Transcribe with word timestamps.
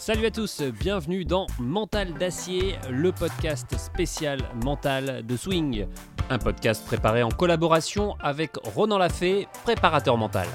Salut 0.00 0.24
à 0.24 0.30
tous, 0.30 0.62
bienvenue 0.62 1.26
dans 1.26 1.46
Mental 1.58 2.14
d'acier, 2.14 2.76
le 2.90 3.12
podcast 3.12 3.76
spécial 3.76 4.40
mental 4.64 5.26
de 5.26 5.36
Swing. 5.36 5.84
Un 6.30 6.38
podcast 6.38 6.86
préparé 6.86 7.22
en 7.22 7.28
collaboration 7.28 8.16
avec 8.18 8.52
Ronan 8.74 8.96
Lafay, 8.96 9.46
préparateur 9.62 10.16
mental. 10.16 10.46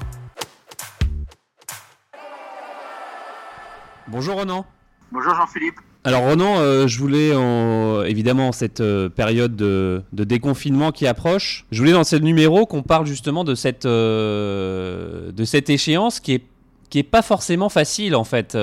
Bonjour 4.08 4.34
Ronan. 4.34 4.66
Bonjour 5.12 5.32
Jean-Philippe. 5.36 5.76
Alors 6.02 6.22
Ronan, 6.22 6.56
euh, 6.58 6.88
je 6.88 6.98
voulais 6.98 7.32
en, 7.32 8.02
évidemment 8.02 8.50
cette 8.50 8.80
euh, 8.80 9.08
période 9.08 9.54
de, 9.54 10.02
déconfinement 10.12 10.90
qui 10.90 11.06
approche, 11.06 11.66
je 11.70 11.78
voulais 11.78 11.92
dans 11.92 12.02
ce 12.02 12.16
numéro 12.16 12.66
qu'on 12.66 12.82
parle 12.82 13.06
justement 13.06 13.44
de 13.44 13.54
cette, 13.54 13.86
euh, 13.86 15.30
de 15.30 15.44
cette 15.44 15.70
échéance 15.70 16.18
qui 16.18 16.34
est, 16.34 16.42
qui 16.88 16.98
est 16.98 17.04
pas 17.04 17.22
forcément 17.22 17.68
facile 17.68 18.14
en 18.14 18.24
fait. 18.24 18.56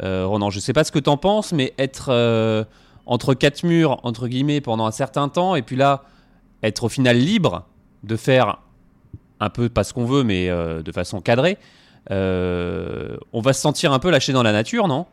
Ronan, 0.00 0.50
je 0.50 0.60
sais 0.60 0.72
pas 0.72 0.84
ce 0.84 0.92
que 0.92 0.98
tu 0.98 1.10
en 1.10 1.16
penses, 1.16 1.52
mais 1.52 1.72
être 1.78 2.66
entre 3.06 3.34
quatre 3.34 3.62
murs 3.64 4.00
entre 4.02 4.28
guillemets 4.28 4.60
pendant 4.60 4.86
un 4.86 4.90
certain 4.90 5.28
temps 5.28 5.54
et 5.54 5.62
puis 5.62 5.76
là 5.76 6.04
être 6.62 6.84
au 6.84 6.88
final 6.88 7.16
libre 7.16 7.64
de 8.02 8.16
faire 8.16 8.58
un 9.40 9.50
peu 9.50 9.68
pas 9.68 9.84
ce 9.84 9.92
qu'on 9.92 10.04
veut 10.04 10.24
mais 10.24 10.48
de 10.48 10.92
façon 10.92 11.20
cadrée, 11.20 11.58
on 12.10 13.40
va 13.40 13.52
se 13.52 13.60
sentir 13.60 13.92
un 13.92 13.98
peu 13.98 14.10
lâché 14.10 14.32
dans 14.32 14.42
la 14.42 14.52
nature, 14.52 14.88
non? 14.88 15.06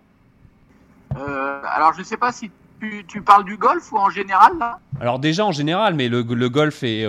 Euh, 1.18 1.62
alors, 1.64 1.94
je 1.94 2.04
sais 2.04 2.18
pas 2.18 2.32
si 2.32 2.52
tu, 3.08 3.22
parles 3.22 3.46
du 3.46 3.58
golf 3.58 3.92
ou 3.92 3.98
en 3.98 4.10
général 4.10 4.58
là? 4.58 4.80
Alors 5.02 5.18
déjà 5.18 5.44
en 5.48 5.52
général, 5.52 5.96
mais 5.96 6.10
le, 6.10 6.22
golf 6.22 6.84
et 6.84 7.08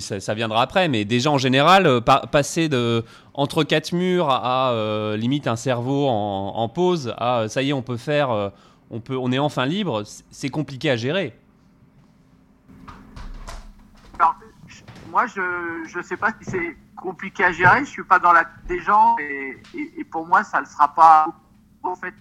ça, 0.00 0.32
viendra 0.32 0.62
après. 0.62 0.88
Mais 0.88 1.04
déjà 1.04 1.30
en 1.30 1.36
général, 1.36 1.86
euh, 1.86 2.00
passer 2.00 2.70
de 2.70 3.04
entre 3.34 3.64
quatre 3.64 3.92
murs 3.92 4.30
à, 4.30 4.70
euh, 4.70 5.14
limite 5.18 5.46
un 5.46 5.56
cerveau 5.56 6.08
en, 6.08 6.68
pause, 6.70 7.14
à 7.18 7.46
ça 7.48 7.60
y 7.60 7.68
est, 7.68 7.72
on 7.74 7.82
peut 7.82 7.98
faire, 7.98 8.50
on 8.90 9.00
peut, 9.00 9.18
on 9.18 9.30
est 9.30 9.38
enfin 9.38 9.66
libre. 9.66 10.04
C'est 10.30 10.48
compliqué 10.48 10.90
à 10.90 10.96
gérer. 10.96 11.38
Alors, 14.18 14.36
moi, 15.10 15.26
je 15.26 15.98
ne 15.98 16.02
sais 16.02 16.16
pas 16.16 16.30
si 16.40 16.50
c'est 16.50 16.76
compliqué 16.96 17.44
à 17.44 17.52
gérer. 17.52 17.80
Je 17.80 17.90
suis 17.90 18.04
pas 18.04 18.20
dans 18.20 18.32
la 18.32 18.46
des 18.66 18.80
gens 18.80 19.16
et, 19.18 19.60
et, 19.98 20.04
pour 20.04 20.26
moi, 20.26 20.44
ça 20.44 20.62
ne 20.62 20.66
sera 20.66 20.94
pas 20.94 21.26
en 21.82 21.94
fait 21.94 22.14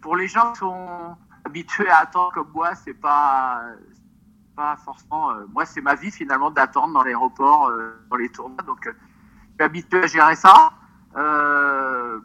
pour 0.00 0.16
les 0.16 0.26
gens 0.26 0.52
qui 0.54 0.58
sont 0.58 1.16
habitués 1.44 1.88
à 1.88 1.98
attendre 1.98 2.32
comme 2.32 2.50
moi, 2.52 2.74
c'est 2.74 2.94
pas 2.94 3.62
pas 4.54 4.76
forcément. 4.76 5.30
Euh, 5.30 5.44
moi, 5.52 5.64
c'est 5.64 5.80
ma 5.80 5.94
vie 5.94 6.10
finalement 6.10 6.50
d'attendre 6.50 6.94
dans 6.94 7.02
l'aéroport, 7.02 7.68
euh, 7.68 7.94
dans 8.10 8.16
les 8.16 8.28
tournois. 8.28 8.62
Donc, 8.66 8.86
euh, 8.86 8.92
je 8.92 9.54
suis 9.54 9.62
habitué 9.62 10.02
à 10.02 10.06
gérer 10.06 10.36
ça. 10.36 10.72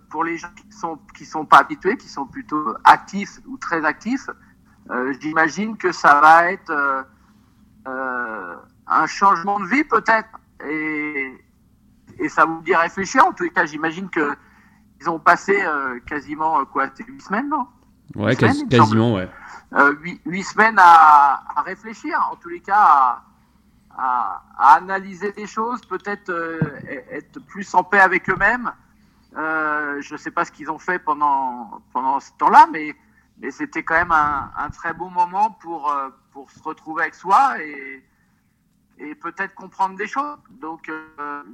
pour 0.10 0.24
les 0.24 0.38
gens 0.38 0.50
qui 0.56 0.72
sont 0.72 0.98
qui 1.16 1.26
sont 1.26 1.46
pas 1.46 1.60
habitués, 1.60 1.98
qui 1.98 2.10
sont 2.10 2.26
plutôt 2.26 2.76
actifs 2.84 3.40
ou 3.46 3.58
très 3.58 3.86
actifs, 3.86 4.28
j'imagine 5.20 5.78
que 5.78 5.92
ça 5.92 6.20
va 6.20 6.52
être 6.52 7.06
un 7.86 9.06
changement 9.06 9.60
de 9.60 9.68
vie 9.68 9.84
peut-être 9.84 10.30
et 10.68 11.38
et 12.18 12.30
ça 12.30 12.46
vous 12.46 12.62
dit 12.64 12.76
réfléchir. 12.76 13.24
En 13.28 13.34
les 13.40 13.52
cas, 13.52 13.66
j'imagine 13.66 14.10
que 14.10 14.36
ils 15.00 15.08
ont 15.08 15.20
passé 15.20 15.56
quasiment 16.08 16.66
quoi, 16.66 16.90
huit 16.98 17.22
semaines, 17.22 17.50
non? 17.50 17.68
Ouais, 18.16 18.36
quasiment, 18.36 19.14
ouais. 19.14 19.30
Euh, 19.74 19.96
huit, 20.26 20.44
semaines 20.44 20.80
à, 20.80 21.62
réfléchir, 21.64 22.28
en 22.32 22.36
tous 22.36 22.50
les 22.50 22.60
cas, 22.60 23.22
à, 23.96 24.42
analyser 24.58 25.32
des 25.32 25.46
choses, 25.46 25.82
peut-être 25.86 26.32
être 27.12 27.40
plus 27.46 27.74
en 27.76 27.84
paix 27.84 28.00
avec 28.00 28.30
eux-mêmes. 28.30 28.72
je 29.36 30.12
ne 30.12 30.18
sais 30.18 30.32
pas 30.32 30.46
ce 30.46 30.52
qu'ils 30.52 30.72
ont 30.72 30.80
fait 30.80 31.00
pendant, 31.00 31.82
pendant 31.94 32.20
ce 32.20 32.32
temps-là, 32.40 32.68
mais, 32.72 32.96
mais 33.38 33.52
c'était 33.52 33.84
quand 33.84 33.96
même 33.96 34.12
un, 34.12 34.70
très 34.72 34.94
beau 34.94 35.10
moment 35.10 35.52
pour, 35.52 35.94
pour 36.32 36.50
se 36.50 36.62
retrouver 36.64 37.04
avec 37.04 37.16
soi 37.16 37.62
et, 37.62 38.04
et 38.98 39.16
peut-être 39.16 39.54
comprendre 39.54 39.96
des 39.98 40.08
choses. 40.08 40.40
Donc, 40.50 40.92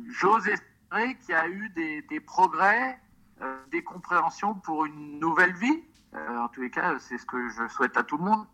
j'ose 0.07 0.47
espérer 0.47 1.15
qu'il 1.25 1.29
y 1.29 1.33
a 1.33 1.47
eu 1.47 1.69
des, 1.69 2.19
progrès 2.19 2.99
euh, 3.41 3.57
des 3.71 3.83
compréhensions 3.83 4.55
pour 4.55 4.85
une 4.85 5.19
nouvelle 5.19 5.53
vie. 5.53 5.83
Euh, 6.15 6.37
en 6.37 6.47
tous 6.47 6.61
les 6.61 6.69
cas, 6.69 6.95
c'est 6.99 7.17
ce 7.17 7.25
que 7.25 7.37
je 7.49 7.73
souhaite 7.73 7.97
à 7.97 8.03
tout 8.03 8.17
le 8.17 8.23
monde. 8.23 8.45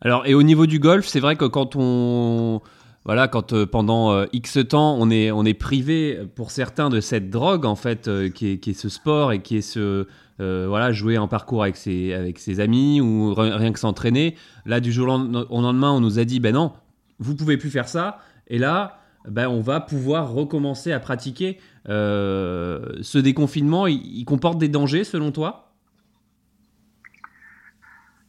Alors, 0.00 0.26
et 0.26 0.34
au 0.34 0.42
niveau 0.42 0.66
du 0.66 0.78
golf, 0.78 1.06
c'est 1.06 1.20
vrai 1.20 1.36
que 1.36 1.44
quand 1.44 1.74
on 1.76 2.60
voilà, 3.04 3.26
quand 3.26 3.52
euh, 3.52 3.66
pendant 3.66 4.24
X 4.32 4.58
temps, 4.68 4.96
on 4.98 5.10
est, 5.10 5.30
on 5.30 5.44
est 5.44 5.54
privé 5.54 6.20
pour 6.36 6.50
certains 6.50 6.90
de 6.90 7.00
cette 7.00 7.30
drogue, 7.30 7.64
en 7.64 7.74
fait, 7.74 8.08
qui, 8.32 8.52
est, 8.52 8.72
ce 8.72 8.88
sport 8.88 9.32
et 9.32 9.40
qui 9.40 9.56
est 9.56 9.62
ce. 9.62 10.06
voilà, 10.38 10.92
jouer 10.92 11.18
en 11.18 11.26
parcours 11.26 11.62
avec 11.62 11.76
ses, 11.76 12.12
avec 12.12 12.38
ses 12.38 12.60
amis 12.60 13.00
ou 13.00 13.34
rien 13.34 13.72
que 13.72 13.78
s'entraîner. 13.78 14.36
Là, 14.66 14.80
du 14.80 14.92
jour 14.92 15.06
au 15.08 15.60
lendemain, 15.60 15.92
on 15.92 16.00
nous 16.00 16.18
a 16.18 16.24
dit 16.24 16.38
ben 16.38 16.54
non, 16.54 16.72
vous 17.18 17.34
pouvez 17.34 17.56
plus 17.56 17.70
faire 17.70 17.88
ça. 17.88 18.18
Et 18.48 18.58
là, 18.58 18.98
ben, 19.28 19.48
on 19.48 19.60
va 19.60 19.80
pouvoir 19.80 20.32
recommencer 20.32 20.92
à 20.92 21.00
pratiquer. 21.00 21.58
Euh, 21.88 22.80
ce 23.02 23.18
déconfinement, 23.18 23.86
il, 23.86 24.24
comporte 24.24 24.58
des 24.58 24.68
dangers 24.68 25.04
selon 25.04 25.32
toi? 25.32 25.67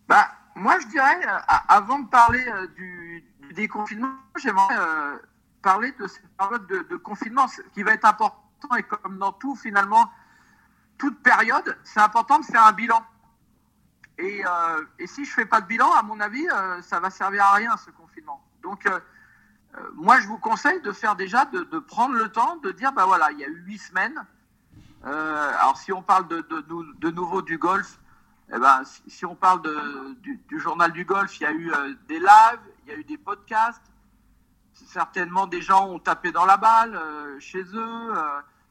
Bah, 0.09 0.29
Moi, 0.55 0.77
je 0.81 0.87
dirais, 0.87 1.25
euh, 1.25 1.37
avant 1.69 1.99
de 1.99 2.09
parler 2.09 2.45
euh, 2.45 2.67
du, 2.75 3.23
déconfinement, 3.53 4.11
j'aimerais 4.37 4.75
parler 5.61 5.91
de 5.93 6.05
cette 6.05 6.27
période 6.37 6.67
de, 6.67 6.95
confinement, 6.97 7.47
qui 7.73 7.81
va 7.81 7.93
être 7.93 8.05
important, 8.05 8.75
et 8.77 8.83
comme 8.83 9.17
dans 9.17 9.31
tout, 9.31 9.55
finalement, 9.55 10.11
toute 10.97 11.23
période, 11.23 11.77
c'est 11.83 11.99
important 11.99 12.39
de 12.39 12.45
faire 12.45 12.65
un 12.65 12.73
bilan. 12.73 13.03
Et, 14.19 14.43
si 15.07 15.25
je 15.25 15.31
fais 15.31 15.45
pas 15.45 15.61
de 15.61 15.65
bilan, 15.65 15.91
à 15.93 16.03
mon 16.03 16.19
avis, 16.19 16.45
ça 16.83 16.99
va 16.99 17.09
servir 17.09 17.43
à 17.45 17.53
rien, 17.53 17.75
ce 17.77 17.89
confinement. 17.89 18.45
Donc, 18.61 18.85
euh, 19.77 19.81
moi, 19.95 20.19
je 20.19 20.27
vous 20.27 20.37
conseille 20.37 20.81
de 20.81 20.91
faire 20.91 21.15
déjà, 21.15 21.45
de, 21.45 21.79
prendre 21.79 22.15
le 22.15 22.29
temps 22.29 22.57
de 22.57 22.71
dire, 22.71 22.91
bah 22.91 23.05
voilà, 23.05 23.31
il 23.31 23.39
y 23.39 23.43
a 23.43 23.47
huit 23.47 23.77
semaines. 23.77 24.25
Euh, 25.05 25.51
alors, 25.59 25.77
si 25.77 25.91
on 25.93 26.01
parle 26.01 26.27
de, 26.27 26.41
de, 26.41 27.09
nouveau 27.11 27.41
du 27.41 27.57
golf, 27.57 27.99
eh 28.53 28.59
ben, 28.59 28.81
si, 29.07 29.25
on 29.25 29.35
parle 29.35 29.61
du, 30.21 30.59
journal 30.59 30.91
du 30.91 31.05
golf, 31.05 31.39
il 31.39 31.43
y 31.43 31.45
a 31.45 31.51
eu 31.51 31.71
euh, 31.71 31.93
des 32.07 32.19
lives, 32.19 32.59
il 32.85 32.91
y 32.91 32.95
a 32.95 32.97
eu 32.97 33.03
des 33.03 33.17
podcasts. 33.17 33.81
Certainement, 34.73 35.45
des 35.45 35.61
gens 35.61 35.87
ont 35.89 35.99
tapé 35.99 36.31
dans 36.31 36.45
la 36.45 36.57
balle 36.57 36.97
chez 37.39 37.61
eux, 37.61 38.13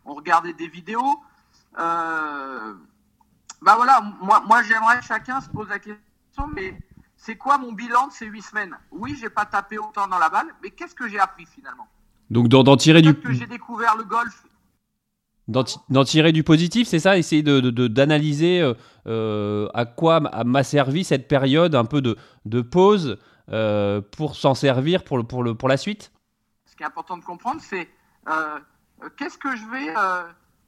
ont 0.05 0.15
regardé 0.15 0.55
des 0.55 0.69
vidéos. 0.69 1.23
bah 1.77 2.75
voilà, 3.63 4.01
moi, 4.21 4.43
moi 4.47 4.63
j'aimerais 4.63 4.99
que 5.01 5.05
chacun 5.05 5.41
se 5.41 5.51
pose 5.51 5.69
la 5.69 5.79
question, 5.79 6.47
mais 6.55 6.79
c'est 7.19 7.37
quoi 7.37 7.59
mon 7.59 7.73
bilan 7.73 8.07
de 8.07 8.13
ces 8.13 8.27
huit 8.27 8.43
semaines? 8.43 8.77
Oui, 8.91 9.17
j'ai 9.21 9.29
pas 9.29 9.45
tapé 9.45 9.77
autant 9.77 10.07
dans 10.07 10.19
la 10.19 10.31
balle, 10.31 10.47
mais 10.63 10.71
qu'est-ce 10.71 10.95
que 10.95 11.09
j'ai 11.09 11.19
appris 11.19 11.47
finalement? 11.47 11.87
Donc 12.31 12.49
d'en 12.49 12.77
tirer 12.77 13.03
du. 13.03 13.15
que 13.15 13.33
j'ai 13.33 13.47
découvert 13.47 13.97
le 13.97 14.05
golf? 14.05 14.45
D'en 15.49 16.05
tirer 16.05 16.33
du 16.33 16.45
positif, 16.45 16.89
c'est 16.89 16.99
ça? 16.99 17.17
Essayer 17.17 17.43
d'analyser 17.43 18.61
de, 18.61 18.67
de, 18.67 18.71
euh, 18.71 18.75
à 19.09 19.87
quoi 19.87 20.21
m'a 20.21 20.63
servi 20.63 21.05
cette 21.05 21.29
période 21.29 21.75
un 21.75 21.85
peu 21.85 22.01
de, 22.01 22.17
de 22.45 22.61
pause 22.61 23.19
euh, 23.51 24.01
pour 24.01 24.37
s'en 24.37 24.55
servir 24.55 25.05
pour, 25.05 25.17
le, 25.17 25.25
pour, 25.25 25.43
le, 25.43 25.55
pour 25.55 25.69
la 25.69 25.77
suite? 25.77 26.13
Ce 26.67 26.77
qui 26.77 26.83
est 26.83 26.87
important 26.87 27.17
de 27.17 27.25
comprendre, 27.25 27.61
c'est 27.61 27.89
euh, 28.29 28.59
qu'est-ce 29.17 29.39
que 29.39 29.57
je 29.57 29.67
vais. 29.67 29.95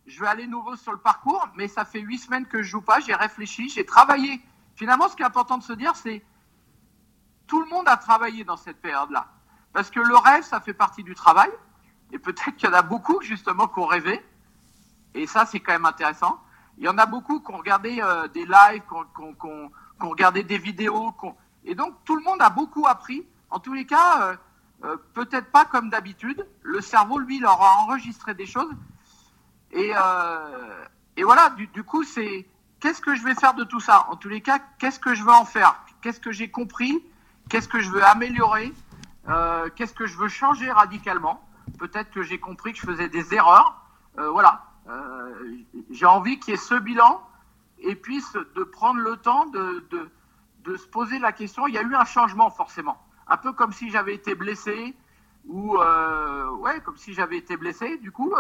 je 0.06 0.20
vais 0.20 0.26
aller 0.26 0.46
nouveau 0.46 0.76
sur 0.76 0.92
le 0.92 0.98
parcours, 0.98 1.46
mais 1.56 1.68
ça 1.68 1.84
fait 1.84 2.00
huit 2.00 2.18
semaines 2.18 2.46
que 2.46 2.62
je 2.62 2.70
joue 2.70 2.80
pas, 2.80 3.00
j'ai 3.00 3.14
réfléchi, 3.14 3.68
j'ai 3.68 3.84
travaillé. 3.84 4.40
Finalement, 4.74 5.08
ce 5.08 5.16
qui 5.16 5.22
est 5.22 5.26
important 5.26 5.58
de 5.58 5.62
se 5.62 5.74
dire, 5.74 5.94
c'est 5.94 6.22
tout 7.46 7.60
le 7.62 7.68
monde 7.68 7.88
a 7.88 7.96
travaillé 7.96 8.44
dans 8.44 8.56
cette 8.56 8.80
période-là. 8.80 9.26
Parce 9.72 9.90
que 9.90 10.00
le 10.00 10.16
rêve, 10.16 10.42
ça 10.42 10.60
fait 10.60 10.72
partie 10.72 11.02
du 11.02 11.14
travail. 11.14 11.50
Et 12.12 12.18
peut-être 12.18 12.56
qu'il 12.56 12.68
y 12.68 12.72
en 12.72 12.74
a 12.74 12.82
beaucoup, 12.82 13.20
justement, 13.22 13.68
qui 13.68 13.78
ont 13.78 13.86
rêvé. 13.86 14.24
Et 15.14 15.26
ça, 15.26 15.46
c'est 15.46 15.60
quand 15.60 15.72
même 15.72 15.84
intéressant. 15.84 16.40
Il 16.80 16.86
y 16.86 16.88
en 16.88 16.96
a 16.96 17.04
beaucoup 17.04 17.40
qui 17.40 17.52
ont 17.52 17.58
regardé 17.58 18.00
euh, 18.02 18.26
des 18.28 18.46
lives, 18.46 18.82
qui 18.88 19.46
ont, 19.46 19.70
regardé 20.00 20.42
des 20.42 20.56
vidéos. 20.56 21.14
Et 21.62 21.74
donc, 21.74 21.94
tout 22.06 22.16
le 22.16 22.22
monde 22.22 22.40
a 22.40 22.48
beaucoup 22.48 22.86
appris. 22.86 23.26
En 23.50 23.58
tous 23.58 23.74
les 23.74 23.84
cas, 23.84 24.22
euh, 24.22 24.36
euh, 24.84 24.96
peut-être 25.12 25.52
pas 25.52 25.66
comme 25.66 25.90
d'habitude. 25.90 26.46
Le 26.62 26.80
cerveau, 26.80 27.18
lui, 27.18 27.38
leur 27.38 27.60
a 27.60 27.82
enregistré 27.82 28.32
des 28.32 28.46
choses. 28.46 28.72
Et, 29.72 29.92
voilà, 31.22 31.50
du, 31.50 31.66
du 31.66 31.84
coup, 31.84 32.02
c'est 32.02 32.48
qu'est-ce 32.80 33.02
que 33.02 33.14
je 33.14 33.22
vais 33.24 33.34
faire 33.34 33.52
de 33.52 33.64
tout 33.64 33.80
ça? 33.80 34.06
En 34.08 34.16
tous 34.16 34.30
les 34.30 34.40
cas, 34.40 34.58
qu'est-ce 34.78 34.98
que 34.98 35.14
je 35.14 35.22
veux 35.22 35.32
en 35.32 35.44
faire? 35.44 35.78
Qu'est-ce 36.00 36.18
que 36.18 36.32
j'ai 36.32 36.50
compris? 36.50 37.04
Qu'est-ce 37.50 37.68
que 37.68 37.80
je 37.80 37.90
veux 37.90 38.02
améliorer? 38.02 38.72
Qu'est-ce 39.76 39.92
que 39.92 40.06
je 40.06 40.16
veux 40.16 40.28
changer 40.28 40.72
radicalement? 40.72 41.46
Peut-être 41.78 42.10
que 42.10 42.22
j'ai 42.22 42.40
compris 42.40 42.72
que 42.72 42.78
je 42.78 42.86
faisais 42.86 43.10
des 43.10 43.34
erreurs. 43.34 43.84
Voilà. 44.16 44.69
Euh, 44.88 45.34
j'ai 45.90 46.06
envie 46.06 46.38
qu'il 46.38 46.52
y 46.52 46.54
ait 46.54 46.60
ce 46.60 46.74
bilan 46.74 47.22
et 47.78 47.94
puis 47.94 48.22
de 48.56 48.62
prendre 48.64 49.00
le 49.00 49.16
temps 49.16 49.46
de, 49.46 49.84
de, 50.64 50.76
se 50.76 50.86
poser 50.86 51.18
la 51.18 51.32
question. 51.32 51.66
Il 51.66 51.74
y 51.74 51.78
a 51.78 51.82
eu 51.82 51.94
un 51.94 52.04
changement 52.04 52.50
forcément. 52.50 52.98
Un 53.26 53.36
peu 53.36 53.52
comme 53.52 53.72
si 53.72 53.90
j'avais 53.90 54.14
été 54.14 54.34
blessé 54.34 54.94
ou 55.48 55.76
ouais, 55.76 56.80
comme 56.84 56.96
si 56.96 57.14
j'avais 57.14 57.38
été 57.38 57.56
blessé. 57.56 57.98
Du 57.98 58.12
coup, 58.12 58.32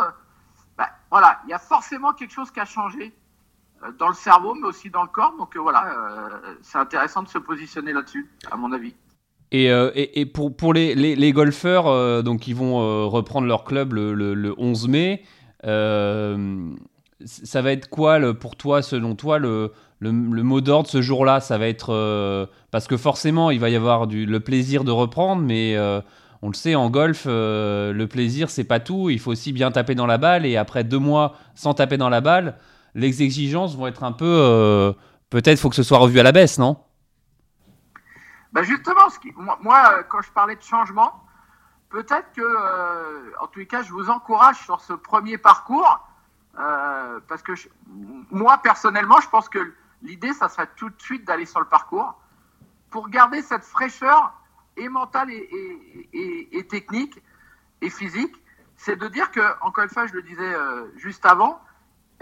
bah, 0.76 0.90
voilà, 1.10 1.40
il 1.44 1.50
y 1.50 1.52
a 1.52 1.58
forcément 1.58 2.12
quelque 2.12 2.32
chose 2.32 2.50
qui 2.50 2.60
a 2.60 2.64
changé 2.64 3.12
dans 3.98 4.08
le 4.08 4.14
cerveau, 4.14 4.54
mais 4.54 4.68
aussi 4.68 4.90
dans 4.90 5.02
le 5.02 5.08
corps. 5.08 5.34
Donc 5.38 5.56
voilà, 5.56 6.40
c'est 6.62 6.78
intéressant 6.78 7.22
de 7.22 7.28
se 7.28 7.38
positionner 7.38 7.92
là-dessus, 7.92 8.30
à 8.50 8.56
mon 8.56 8.72
avis. 8.72 8.94
Et, 9.52 9.66
et, 10.20 10.26
pour, 10.26 10.56
pour 10.56 10.72
les, 10.72 10.94
les, 10.94 11.32
golfeurs 11.32 12.22
donc, 12.22 12.40
qui 12.40 12.52
vont 12.52 13.08
reprendre 13.08 13.48
leur 13.48 13.64
club 13.64 13.94
le, 13.94 14.14
le, 14.14 14.54
11 14.58 14.88
mai, 14.88 15.24
ça 15.62 17.62
va 17.62 17.72
être 17.72 17.88
quoi 17.88 18.34
pour 18.34 18.56
toi, 18.56 18.82
selon 18.82 19.14
toi, 19.14 19.38
le, 19.38 19.72
mot 20.00 20.60
d'ordre 20.60 20.88
ce 20.88 21.02
jour-là? 21.02 21.40
Ça 21.40 21.58
va 21.58 21.68
être. 21.68 22.48
parce 22.70 22.86
que 22.86 22.96
forcément, 22.96 23.50
il 23.50 23.60
va 23.60 23.70
y 23.70 23.76
avoir 23.76 24.06
du, 24.06 24.26
le 24.26 24.40
plaisir 24.40 24.84
de 24.84 24.90
reprendre, 24.90 25.42
mais 25.42 25.76
on 26.42 26.48
le 26.48 26.54
sait, 26.54 26.74
en 26.74 26.88
golf, 26.88 27.24
euh, 27.26 27.92
le 27.92 28.06
plaisir, 28.06 28.48
c'est 28.48 28.64
pas 28.64 28.80
tout. 28.80 29.10
Il 29.10 29.20
faut 29.20 29.30
aussi 29.30 29.52
bien 29.52 29.70
taper 29.70 29.94
dans 29.94 30.06
la 30.06 30.16
balle. 30.16 30.46
Et 30.46 30.56
après 30.56 30.84
deux 30.84 30.98
mois 30.98 31.34
sans 31.54 31.74
taper 31.74 31.98
dans 31.98 32.08
la 32.08 32.20
balle, 32.20 32.56
les 32.94 33.22
exigences 33.22 33.76
vont 33.76 33.86
être 33.86 34.04
un 34.04 34.12
peu. 34.12 34.24
Euh, 34.26 34.92
peut-être 35.28 35.58
faut 35.58 35.68
que 35.68 35.76
ce 35.76 35.82
soit 35.82 35.98
revu 35.98 36.18
à 36.18 36.22
la 36.22 36.32
baisse, 36.32 36.58
non? 36.58 36.78
Bah 38.52 38.62
Justement, 38.62 39.02
moi, 39.62 40.02
quand 40.08 40.22
je 40.22 40.32
parlais 40.32 40.56
de 40.56 40.62
changement, 40.62 41.12
peut-être 41.90 42.32
que, 42.32 42.40
euh, 42.40 43.32
en 43.40 43.46
tous 43.46 43.60
les 43.60 43.66
cas, 43.66 43.82
je 43.82 43.92
vous 43.92 44.10
encourage 44.10 44.58
sur 44.64 44.80
ce 44.80 44.92
premier 44.92 45.38
parcours. 45.38 46.06
parce 47.28 47.42
que 47.42 47.52
moi, 48.30 48.58
personnellement, 48.58 49.20
je 49.20 49.28
pense 49.28 49.48
que 49.48 49.72
l'idée, 50.02 50.32
ça 50.32 50.48
serait 50.48 50.68
tout 50.76 50.90
de 50.90 51.00
suite 51.00 51.24
d'aller 51.24 51.46
sur 51.46 51.60
le 51.60 51.66
parcours 51.66 52.20
pour 52.90 53.08
garder 53.08 53.40
cette 53.42 53.64
fraîcheur 53.64 54.34
et 54.76 54.88
mental 54.88 55.30
et, 55.30 56.66
technique 56.68 57.22
et 57.80 57.90
physique, 57.90 58.34
c'est 58.76 58.96
de 58.96 59.08
dire 59.08 59.30
que, 59.30 59.40
encore 59.62 59.84
une 59.84 59.90
fois, 59.90 60.06
je 60.06 60.14
le 60.14 60.22
disais 60.22 60.54
euh, 60.54 60.90
juste 60.96 61.24
avant, 61.26 61.60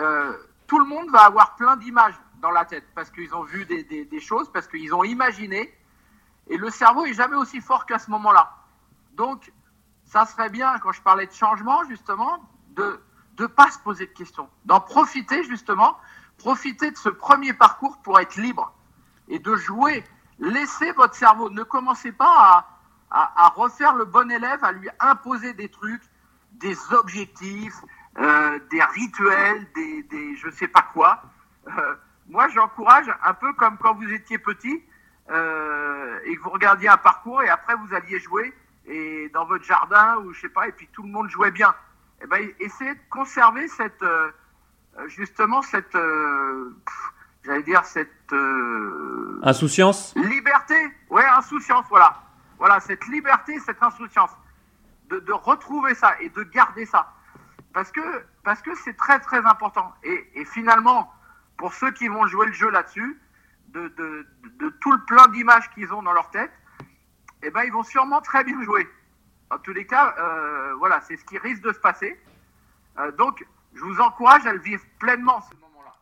euh, 0.01 0.37
tout 0.67 0.79
le 0.79 0.85
monde 0.85 1.11
va 1.11 1.21
avoir 1.21 1.57
plein 1.57 1.77
d'images 1.77 2.15
dans 2.41 2.51
la 2.51 2.65
tête 2.65 2.85
parce 2.95 3.11
qu'ils 3.11 3.35
ont 3.35 3.43
vu 3.43 3.65
des, 3.65 4.21
choses, 4.21 4.51
parce 4.53 4.69
qu'ils 4.69 4.95
ont 4.95 5.05
imaginé. 5.05 5.75
Et 6.49 6.57
le 6.57 6.71
cerveau 6.71 7.05
est 7.05 7.15
jamais 7.15 7.37
aussi 7.37 7.61
fort 7.61 7.87
qu'à 7.87 7.99
ce 7.99 8.11
moment-là. 8.11 8.57
Donc, 9.13 9.53
ça 10.09 10.25
serait 10.25 10.51
bien, 10.51 10.79
quand 10.79 10.93
je 10.93 11.03
parlais 11.03 11.27
de 11.27 11.33
changement, 11.33 11.85
justement, 11.85 12.39
de 12.71 13.01
ne 13.39 13.47
pas 13.47 13.71
se 13.71 13.79
poser 13.79 14.07
de 14.07 14.13
questions, 14.13 14.49
d'en 14.65 14.81
profiter, 14.81 15.45
justement, 15.45 15.97
profiter 16.39 16.91
de 16.91 16.97
ce 16.97 17.09
premier 17.09 17.53
parcours 17.53 17.99
pour 17.99 18.19
être 18.19 18.37
libre 18.37 18.73
et 19.29 19.39
de 19.39 19.55
jouer 19.55 20.03
laissez 20.39 20.93
votre 20.93 21.15
cerveau. 21.15 21.51
Ne 21.51 21.63
commencez 21.63 22.13
pas 22.13 22.67
à, 23.11 23.49
refaire 23.55 23.95
le 23.95 24.05
bon 24.05 24.31
élève, 24.31 24.63
à 24.65 24.73
lui 24.73 24.89
imposer 25.01 25.55
des 25.55 25.69
trucs, 25.69 26.03
des 26.53 26.77
objectifs, 26.93 27.77
euh, 28.19 28.59
des 28.71 28.83
rituels, 28.83 29.67
des, 29.75 30.03
des 30.05 30.37
je 30.37 30.51
sais 30.51 30.69
pas 30.69 30.87
quoi. 30.93 31.23
Euh, 31.67 31.95
moi, 32.29 32.49
j'encourage 32.49 33.11
un 33.25 33.35
peu 33.35 33.53
comme 33.55 33.79
quand 33.79 33.95
vous 33.95 34.11
étiez 34.13 34.39
petit 34.39 34.83
euh, 35.31 36.19
et 36.25 36.37
que 36.37 36.43
vous 36.43 36.51
regardiez 36.51 36.89
un 36.89 36.97
parcours 36.97 37.43
et 37.43 37.49
après 37.49 37.75
vous 37.75 37.95
alliez 37.95 38.19
jouer 38.19 38.55
et 38.89 39.29
dans 39.35 39.45
votre 39.45 39.65
jardin 39.65 40.17
ou 40.19 40.33
je 40.33 40.41
sais 40.41 40.49
pas 40.49 40.67
et 40.69 40.73
puis 40.73 40.89
tout 40.93 41.03
le 41.03 41.11
monde 41.11 41.29
jouait 41.29 41.51
bien. 41.51 41.75
Eh 42.23 42.27
ben, 42.27 42.49
essayez 42.59 42.95
de 42.95 43.01
conserver 43.11 43.69
cette 43.69 44.05
justement 45.07 45.63
cette 45.63 45.97
j'allais 47.45 47.63
dire 47.63 47.85
cette 47.85 48.33
euh, 48.33 49.41
insouciance. 49.43 50.15
Liberté, 50.17 50.75
ouais, 51.11 51.25
insouciance, 51.25 51.87
voilà, 51.89 52.23
voilà 52.59 52.81
cette 52.81 53.07
liberté, 53.09 53.59
cette 53.61 53.83
insouciance, 53.83 54.31
de, 55.09 55.19
de, 55.21 55.33
retrouver 55.33 55.95
ça 55.95 56.15
et 56.21 56.29
de 56.29 56.43
garder 56.43 56.85
ça, 56.85 57.13
parce 57.73 57.91
que 57.91 58.01
parce 58.45 58.61
que 58.63 58.75
c'est 58.85 58.97
très 58.97 59.19
très 59.21 59.45
important. 59.47 59.93
Et, 60.03 60.31
et, 60.35 60.45
finalement, 60.45 61.13
pour 61.57 61.73
ceux 61.73 61.91
qui 61.93 62.09
vont 62.09 62.27
jouer 62.27 62.47
le 62.47 62.53
jeu 62.53 62.71
là-dessus, 62.71 63.19
de, 63.69 63.89
de, 63.89 64.27
de, 64.59 64.69
tout 64.81 64.93
le 64.93 65.03
plein 65.05 65.29
d'images 65.29 65.69
qu'ils 65.71 65.93
ont 65.93 66.03
dans 66.03 66.13
leur 66.13 66.31
tête, 66.31 66.53
eh 67.43 67.51
ben 67.51 67.63
ils 67.65 67.73
vont 67.73 67.83
sûrement 67.83 68.21
très 68.21 68.45
bien 68.45 68.61
jouer. 68.63 68.87
En 69.51 69.59
tous 69.59 69.73
les 69.73 69.87
cas, 69.87 70.15
euh, 70.19 70.75
voilà, 70.79 71.01
c'est 71.01 71.17
ce 71.17 71.25
qui 71.25 71.39
risque 71.39 71.63
de 71.63 71.73
se 71.73 71.79
passer. 71.79 72.19
Euh, 72.99 73.11
donc, 73.13 73.47
je 73.75 73.81
vous 73.81 74.01
encourage 74.01 74.47
à 74.47 74.53
le 74.53 74.61
vivre 74.61 74.83
pleinement 74.99 75.41